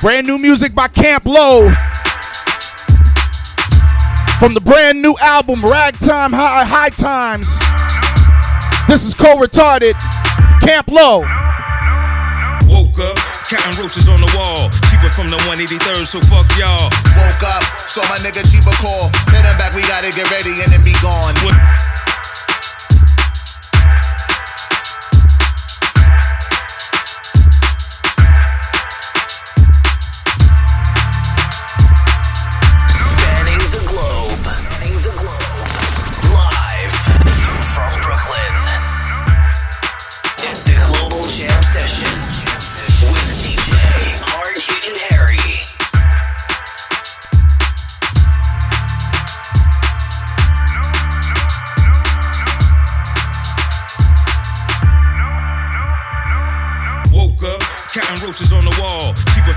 Brand 0.04 0.28
new 0.28 0.38
music 0.38 0.76
by 0.76 0.90
Camp 0.90 1.24
Lo. 1.24 1.72
From 4.38 4.54
the 4.54 4.60
brand 4.60 5.02
new 5.02 5.16
album 5.22 5.64
Ragtime 5.64 6.34
High, 6.34 6.66
High 6.68 6.92
Times. 6.92 7.48
This 8.92 9.08
is 9.08 9.16
co 9.16 9.40
retarded. 9.40 9.96
Camp 10.60 10.92
Lo. 10.92 11.24
Woke 12.68 13.00
up, 13.00 13.16
counting 13.48 13.80
roaches 13.80 14.12
on 14.12 14.20
the 14.20 14.28
wall. 14.36 14.68
Cheeba 14.92 15.08
from 15.08 15.32
the 15.32 15.40
183rd, 15.48 16.04
so 16.04 16.20
fuck 16.28 16.52
y'all. 16.60 16.92
Woke 17.16 17.48
up, 17.48 17.64
saw 17.88 18.04
my 18.12 18.20
nigga 18.20 18.44
cheaper 18.52 18.76
call. 18.84 19.08
Hit 19.32 19.48
him 19.48 19.56
back, 19.56 19.72
we 19.72 19.88
gotta 19.88 20.12
get 20.12 20.28
ready 20.36 20.52
and 20.68 20.74
then 20.74 20.84
be 20.84 20.92
gone. 21.00 21.32
Spanning 21.32 21.83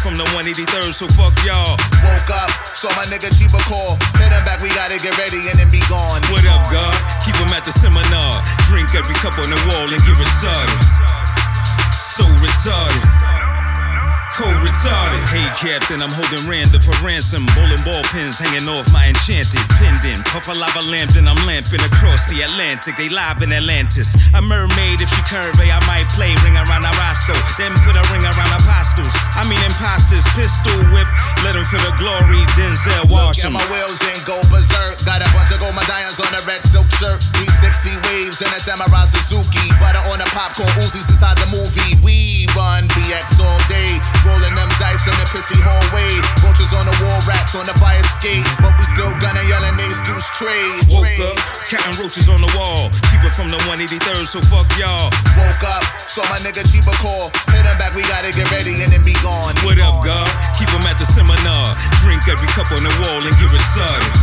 from 0.07 0.16
the 0.16 0.25
183rd, 0.38 0.95
so 0.95 1.09
fuck 1.19 1.35
y'all. 1.42 1.75
Woke 2.07 2.31
up, 2.31 2.51
saw 2.79 2.87
my 2.95 3.03
nigga 3.11 3.27
cheaper 3.37 3.59
call. 3.66 3.99
Hit 4.23 4.31
him 4.31 4.45
back, 4.47 4.62
we 4.62 4.69
gotta 4.69 5.03
get 5.03 5.19
ready 5.19 5.51
and 5.51 5.59
then 5.59 5.69
be 5.69 5.83
gone. 5.90 6.23
What 6.31 6.47
up, 6.47 6.71
God? 6.71 6.95
Keep 7.25 7.35
'em 7.42 7.53
at 7.53 7.64
the 7.64 7.73
seminar. 7.73 8.40
Drink 8.69 8.95
every 8.95 9.16
cup 9.16 9.37
on 9.37 9.51
the 9.51 9.59
wall 9.66 9.92
and 9.92 10.01
get 10.07 10.16
retarded. 10.16 10.81
So 11.99 12.23
retarded. 12.38 13.36
Cold 14.37 14.53
retarded. 14.61 15.25
Hey, 15.33 15.49
Captain, 15.57 16.05
I'm 16.05 16.12
holding 16.12 16.44
random 16.44 16.77
for 16.85 16.92
ransom. 17.01 17.49
Bowling 17.57 17.81
ball 17.88 18.05
pins 18.12 18.37
hanging 18.37 18.68
off 18.68 18.85
my 18.92 19.09
enchanted 19.09 19.64
pendant. 19.81 20.20
Puff 20.29 20.53
a 20.53 20.53
lava 20.53 20.85
lamp, 20.92 21.16
then 21.16 21.25
I'm 21.25 21.40
lamping 21.49 21.81
across 21.81 22.29
the 22.29 22.44
Atlantic. 22.44 23.01
They 23.01 23.09
live 23.09 23.40
in 23.40 23.49
Atlantis. 23.57 24.12
A 24.37 24.42
mermaid, 24.44 25.01
if 25.01 25.09
she 25.09 25.22
curvy, 25.25 25.72
I 25.72 25.81
might 25.88 26.05
play 26.12 26.37
ring 26.44 26.53
around 26.53 26.85
a 26.85 26.92
Roscoe. 27.01 27.33
Then 27.57 27.72
put 27.88 27.96
a 27.96 28.05
ring 28.12 28.29
around 28.29 28.53
apostles. 28.61 29.09
I 29.33 29.49
mean, 29.49 29.57
imposters. 29.64 30.20
Pistol 30.37 30.85
whip, 30.92 31.09
Let 31.40 31.57
let 31.57 31.57
'em 31.57 31.64
feel 31.64 31.81
the 31.81 31.96
glory. 31.96 32.44
Denzel 32.53 33.09
Look 33.09 33.40
at 33.40 33.49
Washington. 33.49 33.57
my 33.57 33.64
wheels 33.72 33.96
and 34.05 34.20
go 34.29 34.37
berserk. 34.53 35.01
Got 35.09 35.25
a 35.25 35.29
bunch 35.33 35.49
of 35.49 35.64
gold 35.64 35.72
medallions 35.72 36.20
on 36.20 36.29
a 36.37 36.44
red 36.44 36.61
silk 36.68 36.85
shirt. 37.01 37.25
360 37.40 37.96
waves 38.12 38.44
and 38.44 38.53
a 38.53 38.61
samurai 38.61 39.09
Suzuki. 39.09 39.72
Butter 39.81 40.05
on 40.12 40.20
a 40.20 40.29
popcorn 40.37 40.68
Uzis 40.85 41.09
inside 41.09 41.40
the 41.40 41.49
movie. 41.49 41.96
We 42.05 42.44
run 42.53 42.85
BX 42.92 43.40
all 43.40 43.61
day. 43.72 43.96
Rolling 44.27 44.55
them 44.59 44.71
dice 44.83 45.07
in 45.07 45.15
the 45.23 45.27
pissy 45.31 45.59
hallway. 45.62 46.19
Roaches 46.43 46.75
on 46.75 46.85
the 46.85 46.97
wall, 47.01 47.23
rats 47.25 47.55
on 47.55 47.65
the 47.65 47.77
fire 47.79 48.03
escape. 48.03 48.43
But 48.59 48.75
we 48.77 48.85
still 48.85 49.15
gonna 49.23 49.43
yelling 49.47 49.79
ace 49.81 50.03
deuce 50.03 50.27
trade. 50.35 50.91
Woke 50.91 51.19
up, 51.23 51.39
counting 51.71 51.97
roaches 52.03 52.29
on 52.29 52.43
the 52.43 52.51
wall. 52.59 52.91
Cheeba 53.09 53.31
from 53.31 53.49
the 53.49 53.59
183rd, 53.71 54.27
so 54.27 54.43
fuck 54.51 54.67
y'all. 54.77 55.11
Woke 55.39 55.65
up, 55.65 55.85
saw 56.11 56.27
my 56.29 56.43
nigga 56.43 56.67
cheaper 56.67 56.95
call. 56.99 57.31
Hit 57.55 57.65
him 57.65 57.79
back, 57.79 57.95
we 57.95 58.03
gotta 58.11 58.35
get 58.35 58.51
ready 58.51 58.83
and 58.83 58.93
then 58.93 59.05
be 59.07 59.15
gone. 59.23 59.55
What 59.62 59.79
up, 59.79 60.03
God? 60.03 60.29
Keep 60.59 60.75
'em 60.75 60.87
at 60.91 60.99
the 60.99 61.07
seminar. 61.07 61.77
Drink 62.03 62.27
every 62.29 62.49
cup 62.59 62.71
on 62.73 62.83
the 62.83 62.95
wall 63.01 63.23
and 63.23 63.35
get 63.39 63.51
retarded. 63.51 64.15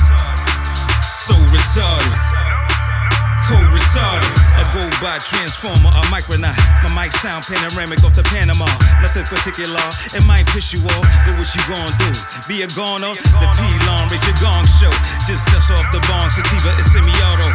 So 1.23 1.33
retarded. 1.55 2.32
Cold 3.47 3.67
retarded. 3.75 4.43
Go 4.73 4.89
by 5.05 5.21
transformer, 5.21 5.93
a 5.93 6.01
micronaut. 6.09 6.57
My 6.81 6.89
mic 6.89 7.13
sound 7.13 7.45
panoramic 7.45 8.01
off 8.01 8.17
the 8.17 8.25
Panama. 8.25 8.65
Nothing 9.05 9.21
particular, 9.29 9.85
it 10.17 10.25
might 10.25 10.49
piss 10.49 10.73
you 10.73 10.81
off, 10.81 11.05
but 11.29 11.37
what 11.37 11.45
you 11.53 11.61
gon' 11.69 11.93
do? 12.01 12.09
Be 12.49 12.65
a 12.65 12.69
goner? 12.73 13.13
The 13.13 13.47
P-Long, 13.53 14.09
Rich 14.09 14.25
your 14.25 14.33
gong 14.41 14.65
show. 14.81 14.89
Just 15.29 15.45
dust 15.53 15.69
off 15.69 15.85
the 15.93 16.01
bong, 16.09 16.25
sativa 16.33 16.73
is 16.81 16.89
semi-auto. 16.89 17.47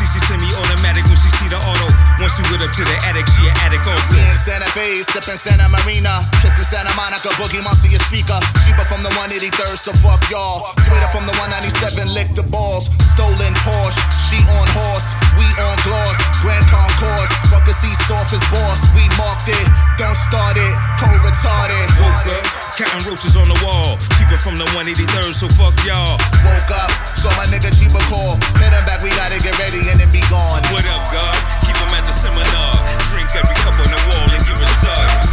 See, 0.00 0.16
she 0.16 0.20
semi-automatic 0.32 1.04
when 1.04 1.18
she 1.20 1.28
see 1.36 1.52
the 1.52 1.60
auto. 1.60 1.92
Once 2.24 2.32
you 2.40 2.44
with 2.48 2.64
up 2.64 2.72
to 2.72 2.82
the 2.88 2.96
attic, 3.04 3.28
she 3.36 3.44
an 3.44 3.52
addict 3.68 3.84
also. 3.84 4.16
Me 4.16 4.24
in 4.24 4.40
Santa 4.40 4.64
Fe, 4.72 5.04
sipping 5.04 5.36
Santa 5.36 5.68
Marina. 5.68 6.24
Kissing 6.40 6.64
Santa 6.64 6.88
Monica, 6.96 7.28
Boogie 7.36 7.60
Monster, 7.60 7.92
your 7.92 8.00
speaker. 8.08 8.40
Cheeba 8.64 8.88
from 8.88 9.04
the 9.04 9.12
183rd, 9.12 9.76
so 9.76 9.92
fuck 10.00 10.24
y'all. 10.32 10.72
Sweeter 10.88 11.10
from 11.12 11.28
the 11.28 11.36
197, 11.36 12.08
lick 12.16 12.32
the 12.32 12.40
balls. 12.40 12.88
Stolen 13.12 13.52
Porsche, 13.60 14.00
she 14.24 14.40
on 14.56 14.64
horse, 14.72 15.12
we 15.36 15.44
on 15.60 15.76
gloss. 15.84 16.16
Grand 16.40 16.64
concourse, 16.72 17.28
fucker 17.52 17.76
see 17.76 17.92
soft 18.08 18.32
as 18.32 18.40
boss. 18.48 18.80
We 18.96 19.04
marked 19.20 19.52
it, 19.52 19.66
don't 20.00 20.16
start 20.16 20.56
it, 20.56 20.74
cold 20.96 21.20
retarded. 21.20 21.84
Woke 22.00 22.40
up, 22.40 22.69
counting 22.80 23.04
roaches 23.04 23.36
on 23.36 23.44
the 23.44 23.60
wall. 23.60 24.00
Cheeba 24.16 24.40
from 24.40 24.56
the 24.56 24.64
183rd, 24.72 25.36
so 25.36 25.44
fuck 25.52 25.76
y'all. 25.84 26.16
Woke 26.40 26.72
up, 26.72 26.88
saw 27.12 27.28
my 27.36 27.44
nigga 27.52 27.68
cheaper 27.76 28.00
call. 28.08 28.40
Hit 28.56 28.72
him 28.72 28.84
back, 28.88 29.04
we 29.04 29.12
gotta 29.12 29.36
get 29.44 29.52
ready 29.60 29.84
and 29.92 30.00
then 30.00 30.08
be 30.08 30.24
gone. 30.32 30.64
What 30.72 30.88
up, 30.88 31.04
God? 31.12 31.36
Keep 31.68 31.76
'em 31.76 31.92
at 31.92 32.08
the 32.08 32.12
seminar. 32.16 32.72
Drink 33.12 33.28
every 33.36 33.56
cup 33.60 33.76
on 33.76 33.90
the 33.92 34.00
wall 34.08 34.32
and 34.32 34.40
get 34.48 34.56
retarded. 34.56 35.28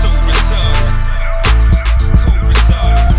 So 0.00 0.08
retarded. 0.24 0.96
Retarded. 2.48 3.12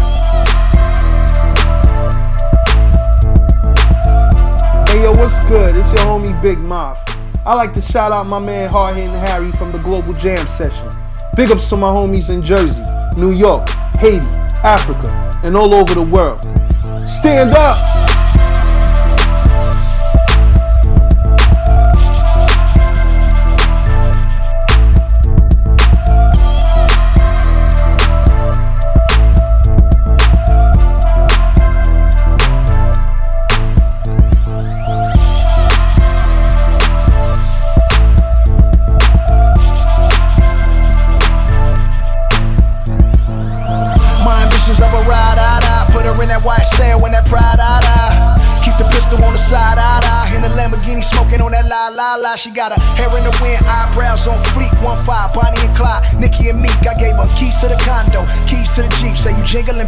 Hey 4.90 5.04
yo, 5.04 5.12
what's 5.12 5.46
good? 5.46 5.76
It's 5.78 5.92
your 5.94 6.06
homie 6.10 6.34
Big 6.42 6.58
Moth. 6.58 6.98
I 7.46 7.54
like 7.54 7.74
to 7.76 7.82
shout 7.84 8.12
out 8.12 8.26
my 8.26 8.40
man 8.40 8.70
Hard 8.72 8.96
Hitting 8.96 9.14
Harry 9.14 9.52
from 9.52 9.72
the 9.72 9.78
Global 9.78 10.14
Jam 10.16 10.48
Session. 10.48 11.05
Big 11.36 11.52
ups 11.52 11.68
to 11.68 11.76
my 11.76 11.90
homies 11.90 12.30
in 12.30 12.42
Jersey, 12.42 12.82
New 13.20 13.32
York, 13.34 13.68
Haiti, 14.00 14.26
Africa, 14.64 15.12
and 15.44 15.58
all 15.58 15.74
over 15.74 15.94
the 15.94 16.02
world. 16.02 16.42
Stand 17.10 17.54
up! 17.54 18.05
jiggling 59.56 59.88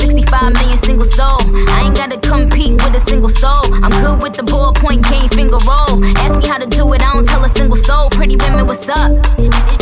five 0.31 0.53
million 0.53 0.81
single 0.81 1.05
soul. 1.05 1.43
I 1.75 1.83
ain't 1.83 1.97
gotta 1.97 2.17
compete 2.17 2.79
with 2.79 2.95
a 2.95 3.03
single 3.03 3.27
soul. 3.27 3.67
I'm 3.83 3.91
good 3.99 4.23
with 4.23 4.33
the 4.39 4.43
ballpoint 4.47 5.03
game, 5.11 5.27
finger 5.29 5.59
roll. 5.67 5.99
Ask 6.23 6.39
me 6.39 6.47
how 6.47 6.57
to 6.57 6.65
do 6.65 6.87
it, 6.93 7.03
I 7.03 7.13
don't 7.13 7.27
tell 7.27 7.43
a 7.43 7.49
single 7.49 7.75
soul. 7.75 8.09
Pretty 8.09 8.37
women, 8.37 8.65
what's 8.65 8.87
up? 8.87 9.11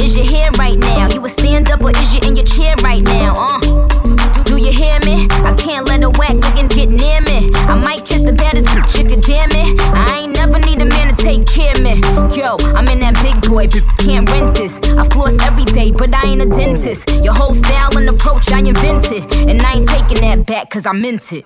Is 0.02 0.18
your 0.18 0.26
hair 0.26 0.50
right 0.58 0.78
now? 0.78 1.08
You 1.14 1.24
a 1.24 1.30
stand 1.30 1.70
up 1.70 1.82
or 1.82 1.92
is 1.92 2.10
you 2.16 2.22
in 2.28 2.36
your 2.36 2.50
chair 2.50 2.74
right 2.82 3.04
now? 3.04 3.38
Uh, 3.38 3.60
do, 4.50 4.58
you 4.58 4.74
hear 4.74 4.98
me? 5.06 5.30
I 5.46 5.54
can't 5.54 5.88
let 5.88 6.02
a 6.02 6.10
whack 6.10 6.34
looking 6.42 6.68
get 6.68 6.90
near 6.90 7.22
me. 7.22 7.54
I 7.70 7.76
might 7.76 8.04
kiss 8.06 8.24
the 8.24 8.34
baddest 8.34 8.68
bitch 8.74 9.06
if 9.06 9.12
you 9.12 9.22
damn 9.22 9.54
it. 9.54 9.80
I 9.94 10.26
ain't 10.26 10.34
never 10.34 10.58
need 10.58 10.82
a 10.82 10.86
man 10.86 11.14
to 11.14 11.16
take 11.16 11.46
care 11.46 11.74
of 11.78 11.82
me. 11.86 12.02
Yo, 12.34 12.58
I'm 12.74 12.88
in 12.90 12.99
boy, 13.50 13.68
can't 13.98 14.30
rent 14.30 14.56
this. 14.56 14.80
I 14.98 15.04
floss 15.10 15.34
every 15.42 15.66
day, 15.66 15.92
but 15.92 16.14
I 16.14 16.28
ain't 16.28 16.42
a 16.42 16.46
dentist. 16.46 17.10
Your 17.24 17.34
whole 17.34 17.54
style 17.54 17.98
and 17.98 18.08
approach, 18.10 18.52
I 18.52 18.60
invented. 18.60 19.24
And 19.50 19.62
I 19.62 19.74
ain't 19.74 19.90
taking 19.90 20.22
that 20.22 20.46
back, 20.46 20.70
cause 20.70 20.86
I 20.86 20.94
meant 20.94 21.34
it. 21.34 21.46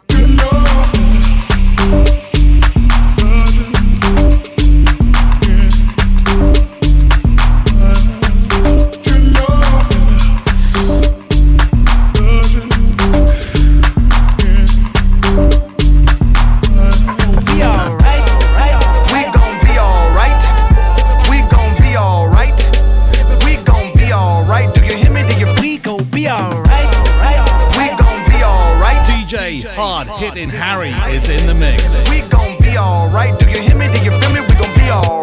Kid 30.23 30.37
and 30.37 30.51
Harry 30.53 30.91
is 31.13 31.27
in 31.27 31.45
the 31.45 31.53
mix. 31.53 32.09
We 32.09 32.21
gon' 32.29 32.57
be 32.61 32.77
alright. 32.77 33.37
Do 33.39 33.49
you 33.49 33.59
hear 33.59 33.75
me? 33.75 33.87
Do 33.87 34.05
you 34.05 34.11
feel 34.21 34.31
me? 34.31 34.39
We 34.39 34.55
gon' 34.55 34.73
be 34.73 34.89
alright. 34.89 35.22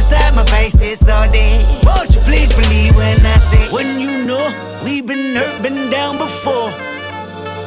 great. 0.00 0.10
Trying 0.10 0.30
to 0.30 0.32
side 0.32 0.34
my 0.34 0.44
faces 0.46 1.08
all 1.08 1.30
day. 1.30 1.64
Won't 1.84 2.14
you 2.14 2.20
please 2.22 2.52
believe 2.54 2.96
when 2.96 3.24
I 3.24 3.38
say, 3.38 3.70
when 3.72 4.00
you 4.00 4.24
know 4.24 4.52
we've 4.84 5.06
been 5.06 5.36
hurt, 5.36 5.62
been 5.62 5.90
down 5.90 6.18
before. 6.18 6.70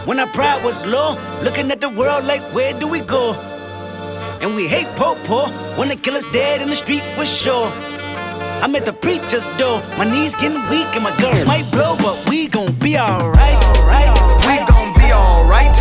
When 0.06 0.20
our 0.20 0.28
pride 0.28 0.64
was 0.64 0.86
low, 0.86 1.18
looking 1.44 1.72
at 1.72 1.80
the 1.80 1.90
world 1.90 2.26
like, 2.26 2.42
where 2.54 2.74
do 2.80 2.88
we 2.88 3.00
go? 3.00 3.34
And 4.42 4.56
we 4.56 4.68
hate 4.68 4.88
po 4.98 5.16
po 5.26 5.48
when 5.78 5.88
the 5.90 5.96
killer's 5.96 6.26
dead 6.34 6.62
in 6.62 6.70
the 6.70 6.76
street 6.76 7.04
for 7.16 7.26
sure. 7.26 7.72
I'm 8.62 8.76
at 8.76 8.86
the 8.86 8.94
preacher's 8.94 9.46
door, 9.58 9.82
my 9.98 10.06
knees 10.06 10.36
getting 10.36 10.62
weak 10.70 10.88
and 10.96 11.04
my 11.04 11.16
girl 11.18 11.46
might 11.46 11.70
blow, 11.72 11.96
but 11.98 12.30
we 12.30 12.48
gon' 12.48 12.72
be 12.80 12.98
alright. 12.98 13.60
Right, 13.88 14.12
we 14.48 14.56
gon' 14.68 14.94
be 14.96 15.12
alright. 15.12 15.76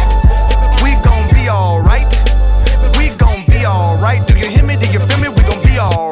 We 0.82 0.94
gon' 1.02 1.28
be 1.34 1.48
alright. 1.48 2.10
We 2.98 3.10
gon' 3.18 3.44
be 3.46 3.66
alright. 3.66 4.26
Do 4.26 4.38
you 4.38 4.48
hear 4.48 4.64
me? 4.64 4.76
Do 4.76 4.90
you 4.90 5.00
feel 5.00 5.18
me? 5.18 5.28
We 5.28 5.42
gon' 5.42 5.62
be 5.62 5.78
alright. 5.78 6.11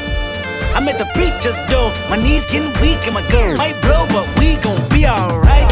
I'm 0.75 0.87
at 0.87 0.97
the 0.97 1.05
preacher's 1.13 1.57
door, 1.69 1.91
my 2.09 2.17
knees 2.17 2.45
getting 2.45 2.73
weak 2.81 3.05
and 3.05 3.13
my 3.13 3.27
girl 3.29 3.55
might 3.57 3.79
blow, 3.81 4.05
but 4.07 4.27
we 4.39 4.55
gon' 4.57 4.87
be 4.89 5.07
alright. 5.07 5.70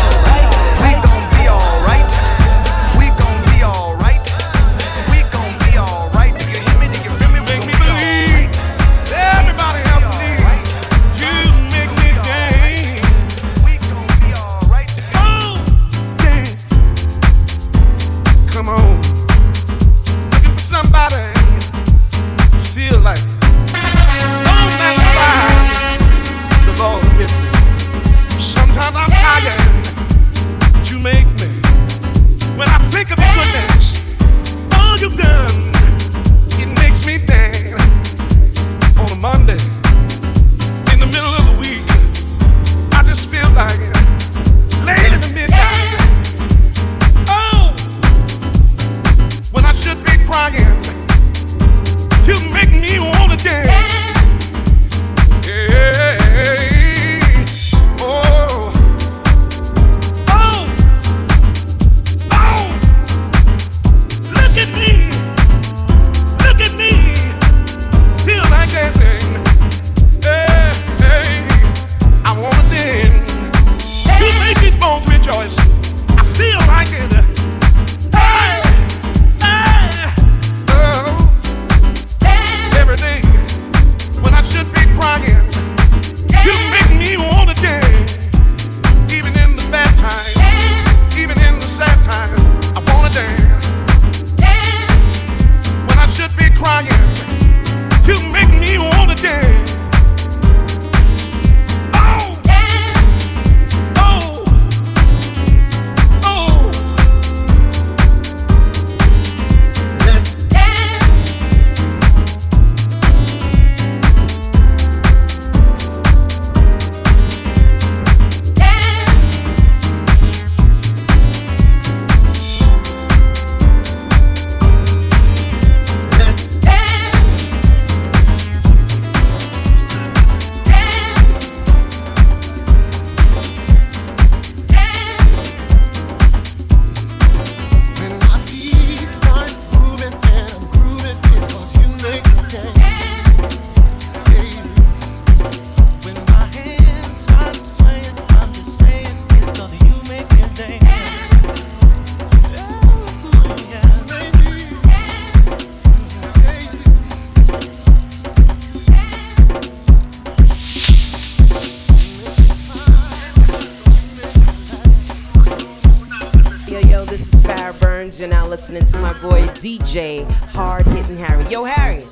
J, 169.90 170.22
hard 170.52 170.86
hitting 170.86 171.18
Harry. 171.18 171.44
Yo, 171.50 171.64
Harry, 171.64 172.06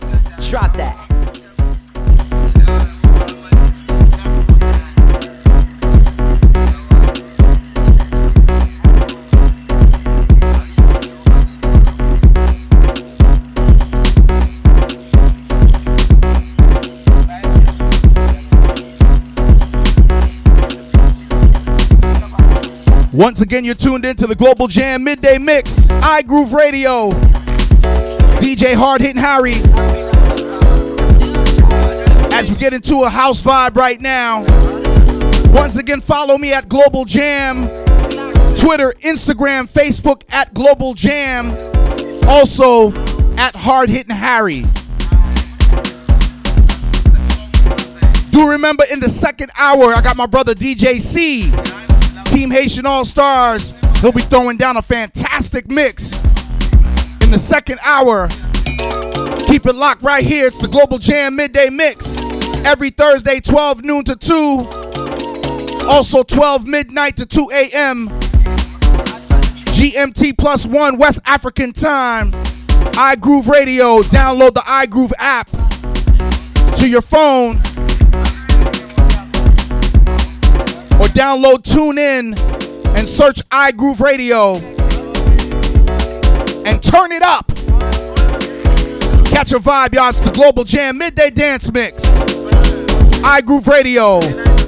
drop 0.50 0.76
that. 0.78 0.98
Once 23.14 23.42
again, 23.42 23.64
you're 23.64 23.76
tuned 23.76 24.04
in 24.04 24.16
to 24.16 24.26
the 24.26 24.36
Global 24.36 24.68
Jam 24.68 25.04
Midday 25.04 25.38
Mix, 25.38 25.88
iGroove 25.88 26.54
Radio. 26.54 27.27
DJ 28.40 28.76
Hard 28.76 29.02
Hitting 29.02 29.22
Harry. 29.22 29.56
As 32.34 32.52
we 32.52 32.58
get 32.58 32.74
into 32.74 33.02
a 33.04 33.10
house 33.10 33.42
vibe 33.42 33.76
right 33.76 34.00
now, 34.00 34.42
once 35.52 35.78
again, 35.78 36.00
follow 36.02 36.38
me 36.38 36.54
at 36.54 36.70
Global 36.70 37.04
Jam, 37.04 37.68
Twitter, 38.56 38.94
Instagram, 39.02 39.68
Facebook 39.68 40.22
at 40.30 40.54
Global 40.54 40.94
Jam, 40.94 41.50
also 42.28 42.92
at 43.38 43.56
Hard 43.56 43.90
Hitting 43.90 44.16
Harry. 44.16 44.62
Do 48.30 48.52
remember 48.52 48.84
in 48.92 49.00
the 49.00 49.10
second 49.10 49.52
hour, 49.58 49.96
I 49.96 50.02
got 50.02 50.16
my 50.16 50.28
brother 50.28 50.54
DJ 50.54 51.02
C, 51.02 51.52
Team 52.26 52.52
Haitian 52.52 52.86
All 52.86 53.04
Stars. 53.04 53.74
He'll 54.02 54.12
be 54.12 54.22
throwing 54.22 54.58
down 54.58 54.78
a 54.78 54.82
fantastic 54.84 55.68
mix 55.68 56.27
in 57.28 57.32
the 57.32 57.40
second 57.40 57.78
hour. 57.84 58.30
Keep 59.48 59.66
it 59.66 59.76
locked 59.76 60.02
right 60.02 60.24
here. 60.24 60.48
It's 60.48 60.60
the 60.60 60.68
Global 60.70 60.98
Jam 60.98 61.36
Midday 61.36 61.70
Mix. 61.70 62.18
Every 62.66 62.90
Thursday, 62.90 63.42
12 63.42 63.84
noon 63.84 64.06
to 64.06 64.16
2. 64.16 65.86
Also 65.90 66.24
12 66.24 66.66
midnight 66.66 67.18
to 67.18 67.26
2 67.26 67.50
a.m. 67.52 68.08
GMT 69.76 70.38
plus 70.38 70.66
one 70.66 70.98
West 70.98 71.20
African 71.26 71.74
time. 71.74 72.32
iGroove 72.32 73.48
Radio. 73.48 74.02
Download 74.04 74.54
the 74.54 74.62
iGroove 74.62 75.12
app 75.20 75.50
to 76.78 76.90
your 76.90 77.02
phone 77.02 77.58
or 80.98 81.08
download 81.14 81.64
TuneIn 81.64 82.38
and 82.98 83.10
search 83.10 83.42
iGroove 83.50 84.00
Radio 84.00 84.77
and 86.68 86.84
turn 86.84 87.13
it 87.13 87.24
up. 87.24 87.47
Catch 89.26 89.53
a 89.53 89.59
vibe, 89.59 89.95
y'all. 89.95 90.09
It's 90.09 90.20
the 90.20 90.32
Global 90.34 90.65
Jam 90.65 90.97
Midday 90.97 91.30
Dance 91.30 91.72
Mix. 91.72 92.03
iGroove 93.24 93.68
Radio, 93.68 94.20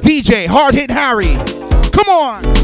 DJ 0.01 0.47
Hard 0.47 0.75
Hit 0.75 0.91
Harry. 0.91 1.35
Come 1.91 2.07
on. 2.07 2.59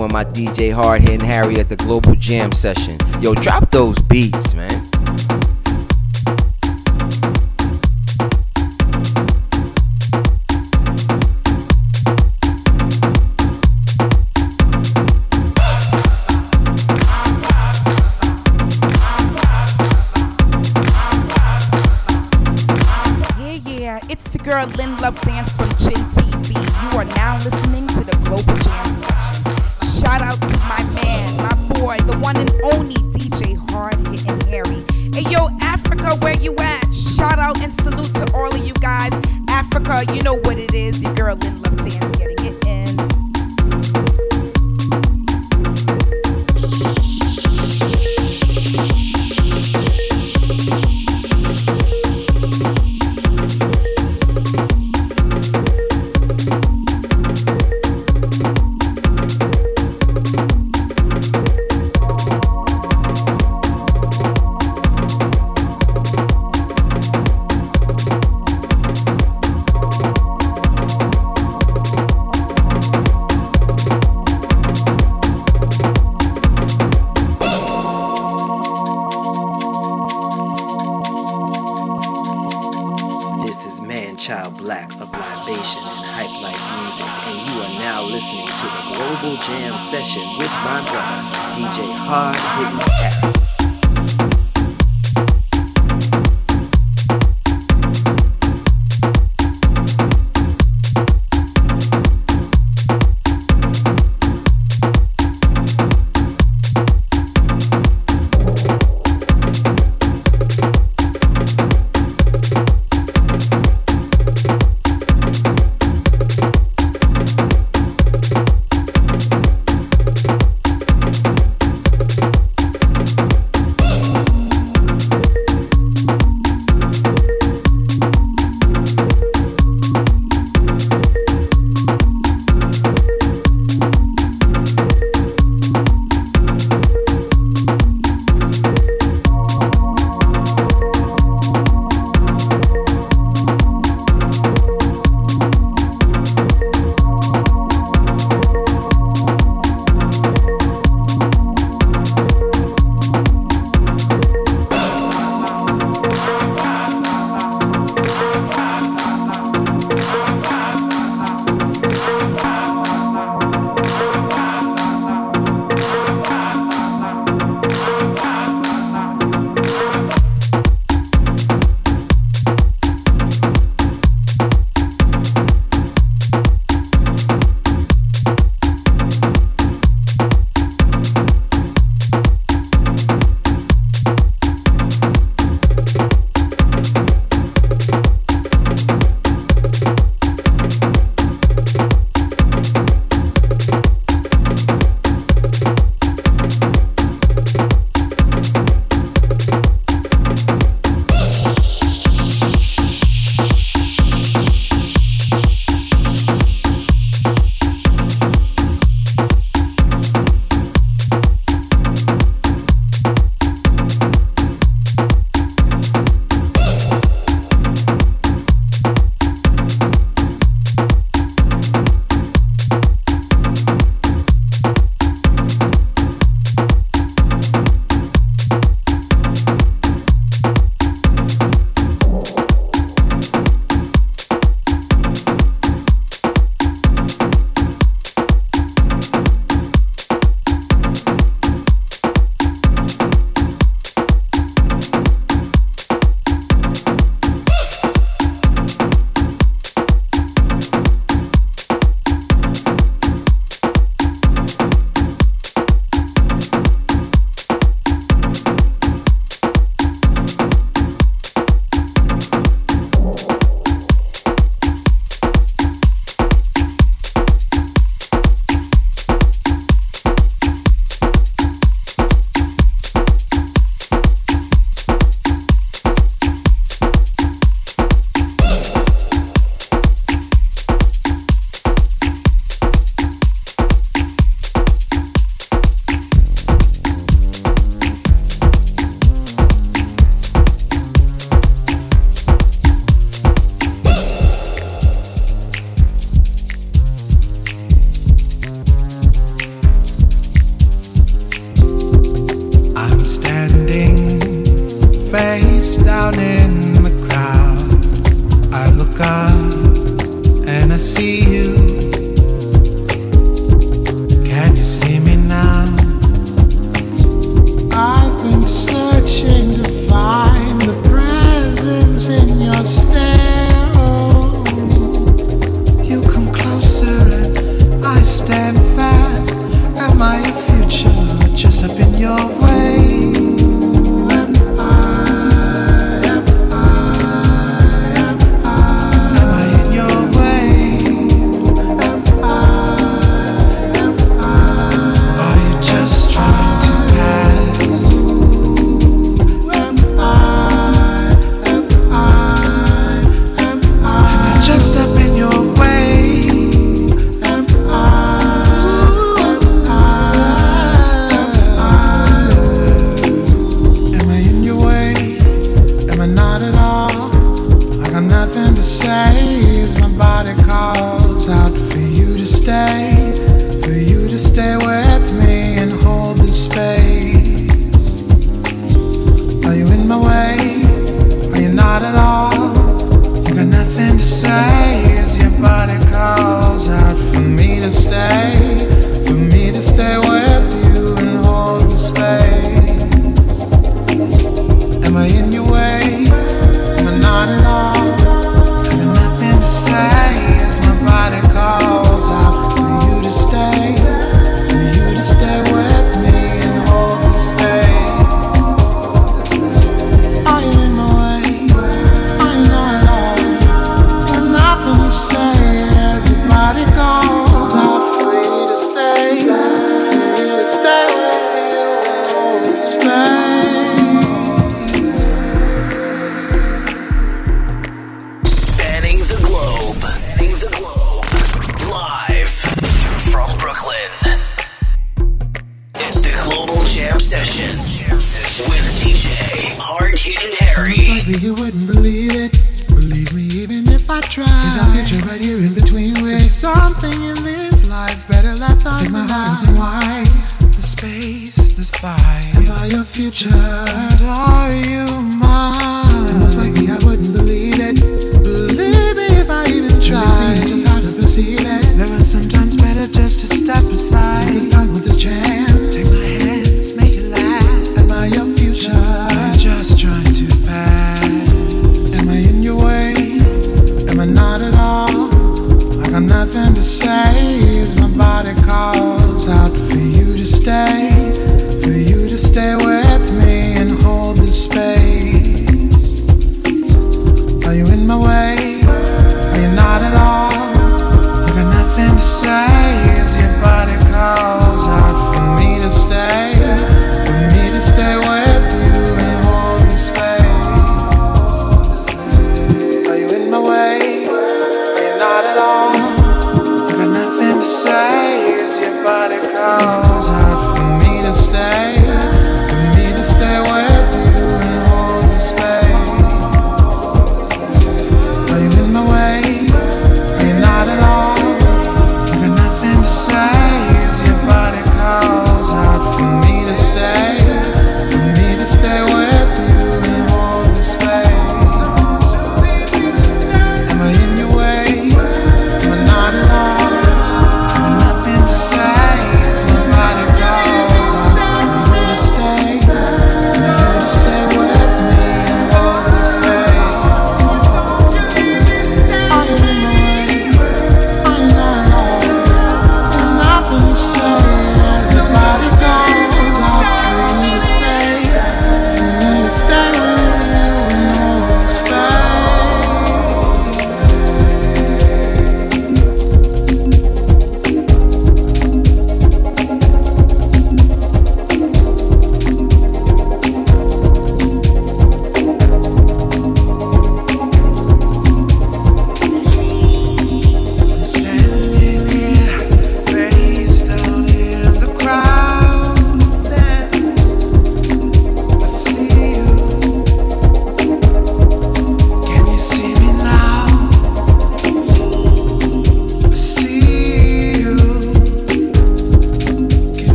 Rocking 0.00 0.14
my 0.14 0.24
DJ 0.24 0.72
Hard 0.72 1.02
Hitting 1.02 1.20
Harry 1.20 1.56
at 1.56 1.68
the 1.68 1.76
Global 1.76 2.14
Jam 2.14 2.52
session. 2.52 2.96
Yo, 3.20 3.34
drop 3.34 3.70
those 3.70 3.98
beats, 3.98 4.54
man. 4.54 4.70
Yeah, 23.38 23.52
yeah, 23.66 24.00
it's 24.08 24.32
the 24.32 24.38
girl 24.42 24.66
Lynn 24.66 24.96
Love 24.96 25.20
Dance 25.20 25.59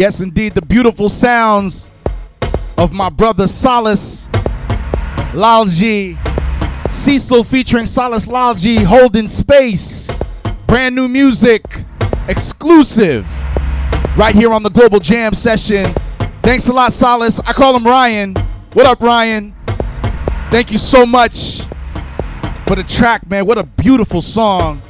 Yes, 0.00 0.22
indeed, 0.22 0.54
the 0.54 0.62
beautiful 0.62 1.10
sounds 1.10 1.86
of 2.78 2.90
my 2.90 3.10
brother 3.10 3.46
Solace 3.46 4.24
Lalji. 5.34 6.16
Cecil 6.90 7.44
featuring 7.44 7.84
Solace 7.84 8.26
Lalji 8.26 8.82
holding 8.82 9.28
space. 9.28 10.10
Brand 10.66 10.94
new 10.96 11.06
music, 11.06 11.62
exclusive, 12.28 13.26
right 14.16 14.34
here 14.34 14.54
on 14.54 14.62
the 14.62 14.70
Global 14.70 15.00
Jam 15.00 15.34
session. 15.34 15.84
Thanks 16.40 16.66
a 16.68 16.72
lot, 16.72 16.94
Solace. 16.94 17.38
I 17.40 17.52
call 17.52 17.76
him 17.76 17.84
Ryan. 17.84 18.34
What 18.72 18.86
up, 18.86 19.02
Ryan? 19.02 19.54
Thank 20.50 20.72
you 20.72 20.78
so 20.78 21.04
much 21.04 21.60
for 22.66 22.74
the 22.74 22.86
track, 22.88 23.28
man. 23.28 23.44
What 23.44 23.58
a 23.58 23.64
beautiful 23.64 24.22
song. 24.22 24.80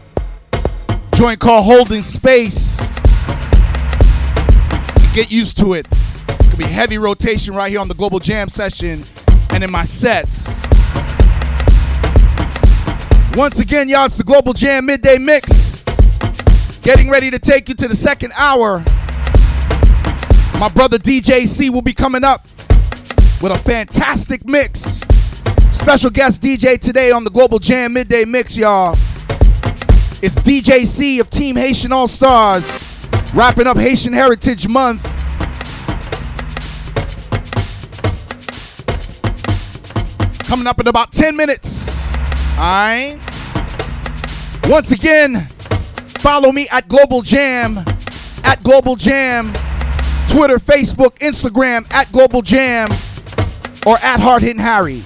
Joint 1.14 1.40
called 1.40 1.64
Holding 1.64 2.02
Space. 2.02 2.79
Get 5.12 5.32
used 5.32 5.58
to 5.58 5.74
it. 5.74 5.88
It's 5.90 6.48
gonna 6.50 6.56
be 6.56 6.72
heavy 6.72 6.96
rotation 6.96 7.52
right 7.52 7.68
here 7.68 7.80
on 7.80 7.88
the 7.88 7.94
Global 7.94 8.20
Jam 8.20 8.48
session 8.48 9.02
and 9.50 9.64
in 9.64 9.68
my 9.68 9.84
sets. 9.84 10.54
Once 13.36 13.58
again, 13.58 13.88
y'all, 13.88 14.06
it's 14.06 14.16
the 14.16 14.22
Global 14.24 14.52
Jam 14.52 14.86
Midday 14.86 15.18
Mix. 15.18 15.82
Getting 16.82 17.10
ready 17.10 17.28
to 17.28 17.40
take 17.40 17.68
you 17.68 17.74
to 17.74 17.88
the 17.88 17.96
second 17.96 18.32
hour. 18.36 18.84
My 20.60 20.68
brother 20.72 20.96
DJ 20.96 21.48
C 21.48 21.70
will 21.70 21.82
be 21.82 21.92
coming 21.92 22.22
up 22.22 22.44
with 23.42 23.50
a 23.50 23.58
fantastic 23.64 24.46
mix. 24.46 25.00
Special 25.76 26.10
guest 26.10 26.40
DJ 26.40 26.80
today 26.80 27.10
on 27.10 27.24
the 27.24 27.30
Global 27.30 27.58
Jam 27.58 27.94
Midday 27.94 28.24
Mix, 28.24 28.56
y'all. 28.56 28.92
It's 30.22 30.38
DJ 30.38 30.86
C 30.86 31.18
of 31.18 31.30
Team 31.30 31.56
Haitian 31.56 31.90
All 31.90 32.06
Stars. 32.06 32.89
Wrapping 33.34 33.66
up 33.66 33.76
Haitian 33.76 34.12
Heritage 34.12 34.66
Month. 34.68 35.02
Coming 40.46 40.66
up 40.66 40.80
in 40.80 40.88
about 40.88 41.12
10 41.12 41.36
minutes. 41.36 42.12
Alright. 42.58 43.14
Once 44.68 44.92
again, 44.92 45.40
follow 46.18 46.52
me 46.52 46.68
at 46.70 46.88
Global 46.88 47.22
Jam. 47.22 47.78
At 48.44 48.60
Global 48.62 48.96
Jam. 48.96 49.46
Twitter, 50.28 50.58
Facebook, 50.58 51.18
Instagram, 51.18 51.90
at 51.92 52.10
Global 52.12 52.42
Jam. 52.42 52.88
Or 53.86 53.96
at 54.02 54.20
Hard 54.20 54.42
Hitting 54.42 54.60
Harry. 54.60 55.02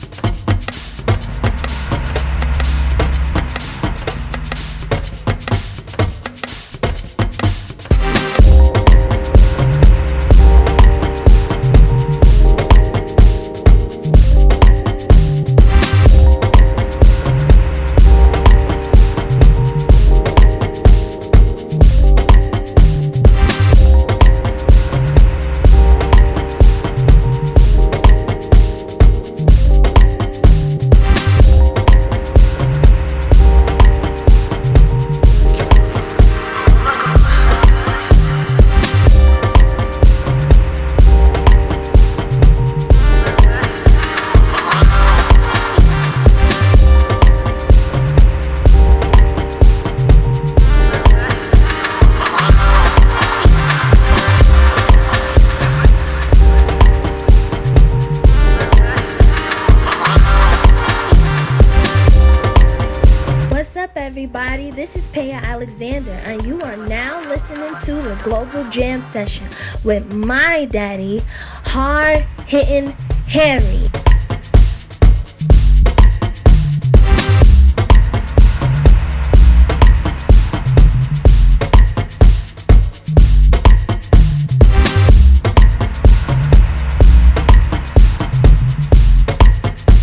This 64.74 64.96
is 64.96 65.04
Paya 65.12 65.40
Alexander, 65.44 66.10
and 66.24 66.44
you 66.44 66.60
are 66.62 66.76
now 66.88 67.20
listening 67.28 67.72
to 67.84 67.94
the 67.94 68.20
Global 68.24 68.68
Jam 68.70 69.02
Session 69.02 69.46
with 69.84 70.12
my 70.12 70.64
daddy, 70.64 71.20
Hard 71.64 72.24
Hitting 72.48 72.90
Harry. 73.28 73.86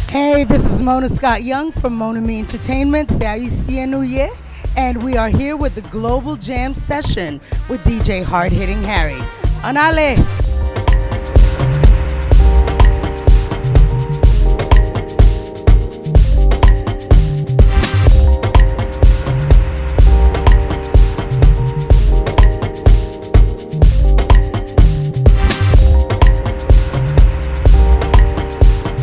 Hey, 0.10 0.46
this 0.46 0.64
is 0.64 0.82
Mona 0.82 1.10
Scott 1.10 1.44
Young 1.44 1.74
from 1.74 1.98
Mona 1.98 2.22
Me 2.22 2.40
Entertainment. 2.40 3.10
C'est 3.12 3.26
Haïtien 3.26 3.90
New 3.90 4.04
Year. 4.04 4.30
And 4.78 5.02
we 5.04 5.18
are 5.18 5.30
here 5.30 5.56
with 5.56 5.76
the 5.76 5.82
Global 5.90 6.36
Jam 6.36 6.74
Session 6.74 7.36
with 7.70 7.84
DJ 7.84 8.24
Hard 8.24 8.52
Hitting 8.52 8.82
Harry. 8.84 9.20
Anale. 9.62 10.18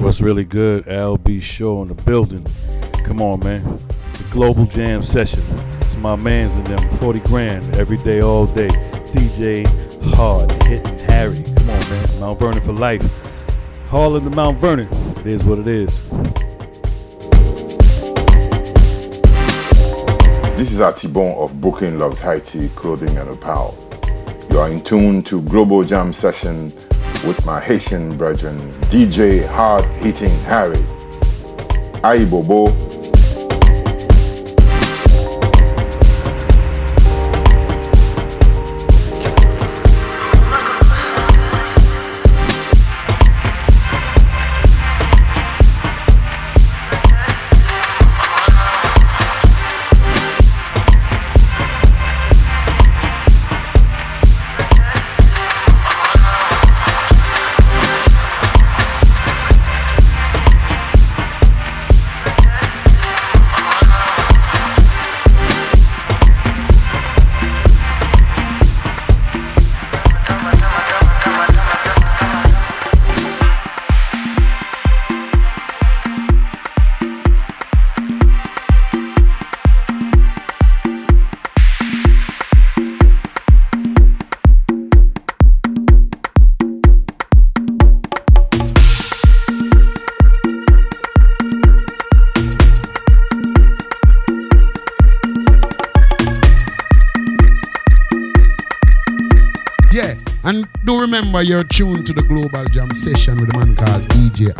What's 0.02 0.20
really 0.22 0.44
good? 0.44 0.84
LB 0.86 1.42
Show 1.42 1.82
in 1.82 1.88
the 1.88 1.94
building. 1.94 2.46
Come 3.04 3.20
on, 3.20 3.40
man. 3.40 3.78
Global 4.38 4.66
Jam 4.66 5.02
Session. 5.02 5.42
It's 5.80 5.96
my 5.96 6.14
man's 6.14 6.56
in 6.58 6.64
them. 6.66 6.78
40 7.00 7.18
grand 7.26 7.76
every 7.76 7.96
day, 7.96 8.20
all 8.20 8.46
day. 8.46 8.68
DJ 9.10 9.66
Hard 10.14 10.52
hitting 10.62 10.96
Harry. 11.08 11.42
Come 11.56 11.70
on, 11.70 11.90
man. 11.90 12.20
Mount 12.20 12.38
Vernon 12.38 12.60
for 12.60 12.72
life. 12.72 13.88
Harlem 13.88 14.22
to 14.22 14.36
Mount 14.36 14.56
Vernon. 14.58 14.86
It 15.18 15.26
is 15.26 15.44
what 15.44 15.58
it 15.58 15.66
is. 15.66 16.08
This 20.56 20.70
is 20.70 20.78
Atibon 20.78 21.36
of 21.38 21.60
Brooklyn 21.60 21.98
Loves 21.98 22.20
Haiti 22.20 22.68
Clothing 22.76 23.16
and 23.16 23.30
Apparel. 23.30 23.76
You 24.52 24.60
are 24.60 24.70
in 24.70 24.80
tune 24.80 25.24
to 25.24 25.42
Global 25.42 25.82
Jam 25.82 26.12
Session 26.12 26.66
with 27.26 27.44
my 27.44 27.58
Haitian 27.58 28.16
brethren, 28.16 28.56
DJ 28.92 29.44
Hard 29.48 29.84
Hitting 29.96 30.38
Harry. 30.44 30.78
Aye 32.04 32.24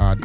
Hard 0.09 0.25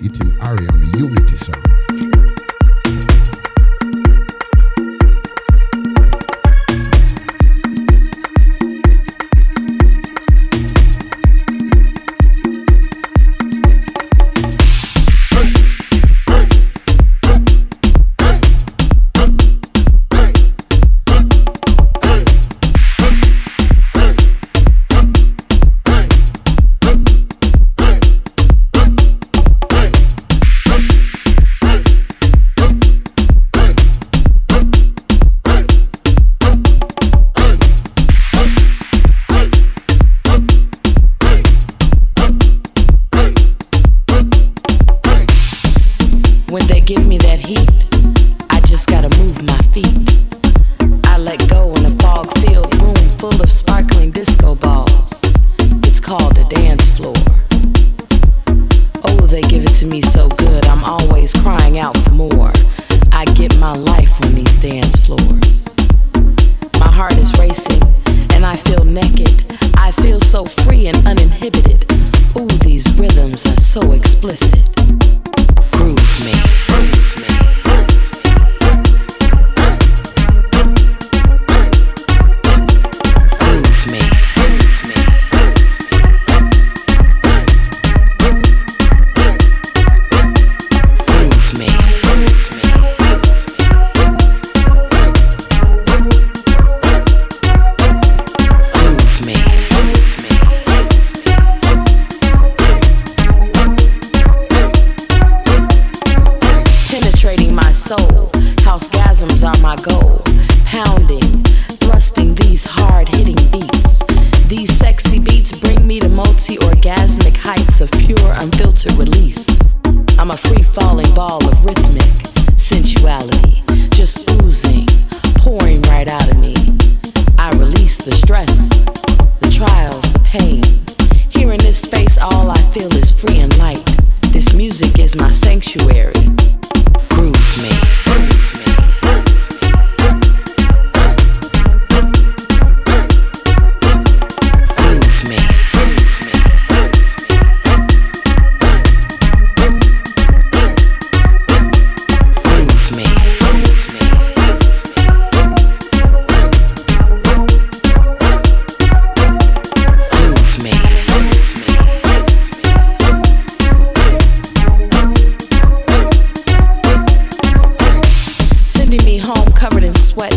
covered 169.69 169.83
in 169.85 169.95
sweat, 169.95 170.35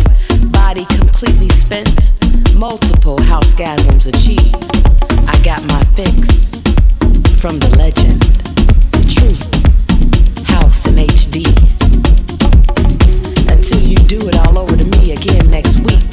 body 0.53 0.85
completely 0.85 1.49
spent. 1.49 2.13
Multiple 2.55 3.21
house 3.23 3.55
gasms 3.55 4.07
achieved. 4.07 4.55
I 5.27 5.37
got 5.43 5.61
my 5.67 5.83
fix 5.99 6.63
from 7.35 7.59
the 7.59 7.75
legend, 7.77 8.23
the 8.93 9.03
truth, 9.11 10.47
house 10.47 10.87
in 10.87 10.95
HD. 10.95 11.43
Until 13.51 13.81
you 13.81 13.97
do 14.07 14.29
it 14.29 14.37
all 14.47 14.59
over 14.59 14.77
to 14.77 14.85
me 14.85 15.11
again 15.11 15.51
next 15.51 15.81
week. 15.81 16.06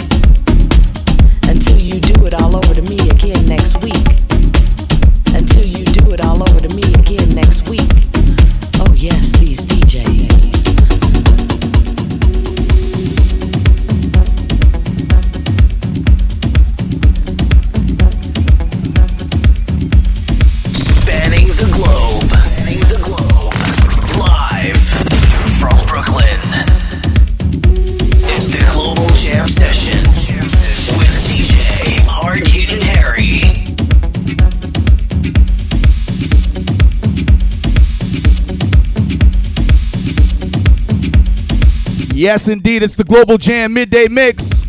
Yes, 42.24 42.47
indeed, 42.47 42.84
it's 42.84 42.95
the 42.95 43.03
Global 43.03 43.38
Jam 43.38 43.74
Midday 43.74 44.07
Mix. 44.07 44.65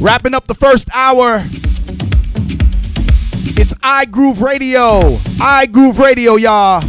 Wrapping 0.00 0.32
up 0.32 0.46
the 0.46 0.54
first 0.54 0.88
hour. 0.94 1.42
It's 3.58 3.74
iGroove 3.74 4.40
Radio. 4.40 5.00
iGroove 5.40 5.98
Radio, 5.98 6.36
y'all. 6.36 6.82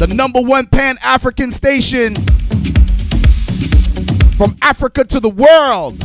The 0.00 0.12
number 0.12 0.40
one 0.40 0.66
pan 0.66 0.98
African 1.04 1.52
station 1.52 2.16
from 4.36 4.56
Africa 4.60 5.04
to 5.04 5.20
the 5.20 5.30
world. 5.30 6.02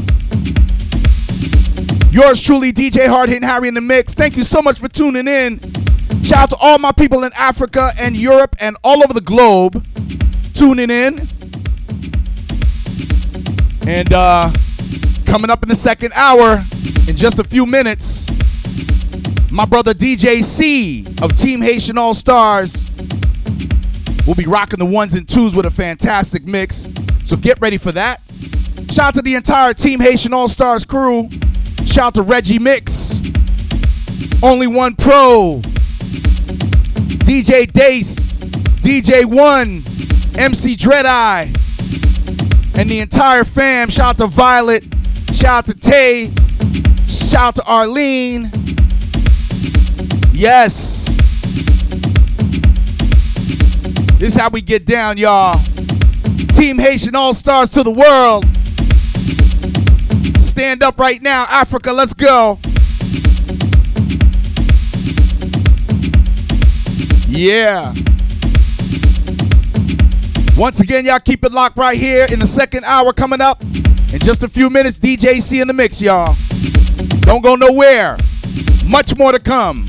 Yours 2.13 2.39
truly, 2.39 2.71
DJ 2.71 3.07
Hard 3.07 3.29
Hitting 3.29 3.49
Harry 3.49 3.67
in 3.67 3.73
the 3.73 3.81
mix. 3.81 4.13
Thank 4.13 4.37
you 4.37 4.43
so 4.43 4.61
much 4.61 4.77
for 4.79 4.87
tuning 4.87 5.27
in. 5.27 5.59
Shout 6.21 6.37
out 6.43 6.49
to 6.51 6.57
all 6.57 6.77
my 6.77 6.91
people 6.91 7.23
in 7.23 7.31
Africa 7.33 7.89
and 7.97 8.15
Europe 8.15 8.55
and 8.59 8.77
all 8.83 9.03
over 9.03 9.15
the 9.15 9.21
globe 9.21 9.83
tuning 10.53 10.91
in. 10.91 11.27
And 13.87 14.11
uh, 14.11 14.51
coming 15.25 15.49
up 15.49 15.63
in 15.63 15.69
the 15.69 15.75
second 15.75 16.11
hour, 16.13 16.61
in 17.07 17.15
just 17.15 17.39
a 17.39 17.43
few 17.45 17.65
minutes, 17.65 18.27
my 19.49 19.63
brother 19.63 19.93
DJ 19.93 20.43
C 20.43 21.05
of 21.21 21.37
Team 21.37 21.61
Haitian 21.61 21.97
All 21.97 22.13
Stars 22.13 22.91
will 24.27 24.35
be 24.35 24.43
rocking 24.45 24.79
the 24.79 24.85
ones 24.85 25.13
and 25.13 25.25
twos 25.25 25.55
with 25.55 25.65
a 25.65 25.71
fantastic 25.71 26.43
mix. 26.43 26.89
So 27.23 27.37
get 27.37 27.61
ready 27.61 27.77
for 27.77 27.93
that. 27.93 28.19
Shout 28.91 29.05
out 29.05 29.13
to 29.13 29.21
the 29.21 29.35
entire 29.35 29.73
Team 29.73 30.01
Haitian 30.01 30.33
All 30.33 30.49
Stars 30.49 30.83
crew. 30.83 31.29
Shout 31.85 32.07
out 32.07 32.13
to 32.15 32.23
Reggie 32.23 32.59
Mix, 32.59 33.21
Only 34.43 34.67
One 34.67 34.95
Pro, 34.95 35.61
DJ 37.23 37.71
Dace, 37.71 38.39
DJ 38.81 39.23
One, 39.23 39.81
MC 40.37 40.75
Dread 40.75 41.05
Eye, 41.05 41.53
and 42.77 42.89
the 42.89 42.99
entire 42.99 43.43
fam. 43.43 43.89
Shout 43.89 44.09
out 44.09 44.17
to 44.17 44.27
Violet, 44.27 44.83
shout 45.33 45.45
out 45.45 45.65
to 45.65 45.73
Tay, 45.73 46.31
shout 47.07 47.35
out 47.47 47.55
to 47.55 47.63
Arlene. 47.63 48.51
Yes. 50.31 51.05
This 54.19 54.35
is 54.35 54.39
how 54.39 54.49
we 54.49 54.61
get 54.61 54.85
down, 54.85 55.17
y'all. 55.17 55.59
Team 56.55 56.77
Haitian 56.77 57.15
All 57.15 57.33
Stars 57.33 57.69
to 57.71 57.83
the 57.83 57.91
world. 57.91 58.45
Stand 60.43 60.81
up 60.83 60.99
right 60.99 61.21
now, 61.21 61.45
Africa. 61.49 61.91
Let's 61.93 62.13
go. 62.13 62.59
Yeah. 67.27 67.93
Once 70.57 70.79
again, 70.79 71.05
y'all 71.05 71.19
keep 71.19 71.45
it 71.45 71.51
locked 71.51 71.77
right 71.77 71.99
here 71.99 72.25
in 72.31 72.39
the 72.39 72.47
second 72.47 72.83
hour 72.83 73.13
coming 73.13 73.39
up. 73.39 73.61
In 73.61 74.17
just 74.17 74.41
a 74.41 74.47
few 74.47 74.71
minutes, 74.71 74.97
DJ 74.97 75.39
C 75.39 75.59
in 75.59 75.67
the 75.67 75.73
mix, 75.73 76.01
y'all. 76.01 76.35
Don't 77.21 77.43
go 77.43 77.55
nowhere. 77.55 78.17
Much 78.87 79.15
more 79.15 79.31
to 79.31 79.39
come. 79.39 79.85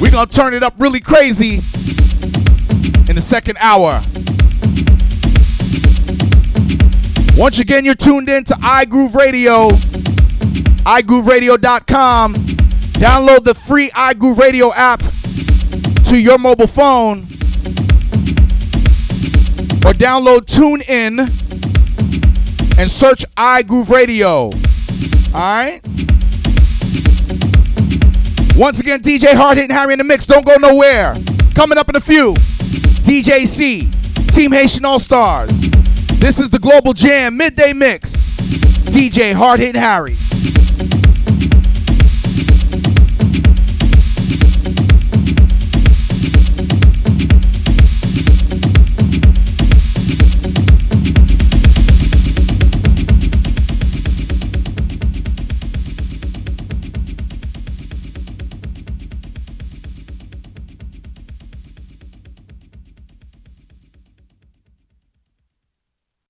We're 0.00 0.10
going 0.10 0.26
to 0.26 0.34
turn 0.34 0.54
it 0.54 0.64
up 0.64 0.74
really 0.78 0.98
crazy 0.98 1.54
in 3.08 3.14
the 3.14 3.22
second 3.22 3.58
hour. 3.60 4.02
Once 7.40 7.60
again, 7.60 7.84
you're 7.84 7.94
tuned 7.94 8.28
in 8.28 8.42
to 8.42 8.54
iGroove 8.54 9.14
Radio, 9.14 9.68
iGrooveRadio.com. 10.84 12.34
Download 12.34 13.44
the 13.44 13.54
free 13.54 13.90
iGroove 13.90 14.38
Radio 14.38 14.72
app 14.74 15.00
to 16.06 16.18
your 16.18 16.38
mobile 16.38 16.66
phone 16.66 17.24
or 19.84 19.92
download 19.92 20.46
TuneIn 20.46 21.18
and 22.78 22.90
search 22.90 23.24
iGroove 23.36 23.88
Radio. 23.88 24.50
All 25.34 25.40
right? 25.40 25.80
Once 28.56 28.80
again, 28.80 29.00
DJ 29.00 29.34
Hard 29.34 29.56
Hitting 29.56 29.74
Harry 29.74 29.94
in 29.94 29.98
the 29.98 30.04
mix. 30.04 30.26
Don't 30.26 30.44
go 30.44 30.56
nowhere. 30.56 31.14
Coming 31.54 31.78
up 31.78 31.88
in 31.88 31.96
a 31.96 32.00
few, 32.00 32.34
DJ 33.04 33.46
C, 33.46 33.90
Team 34.28 34.52
Haitian 34.52 34.84
All 34.84 34.98
Stars. 34.98 35.62
This 36.20 36.38
is 36.38 36.50
the 36.50 36.58
Global 36.58 36.92
Jam 36.92 37.36
Midday 37.36 37.72
Mix. 37.72 38.12
DJ 38.90 39.32
Hard 39.32 39.58
Hitting 39.60 39.80
Harry. 39.80 40.16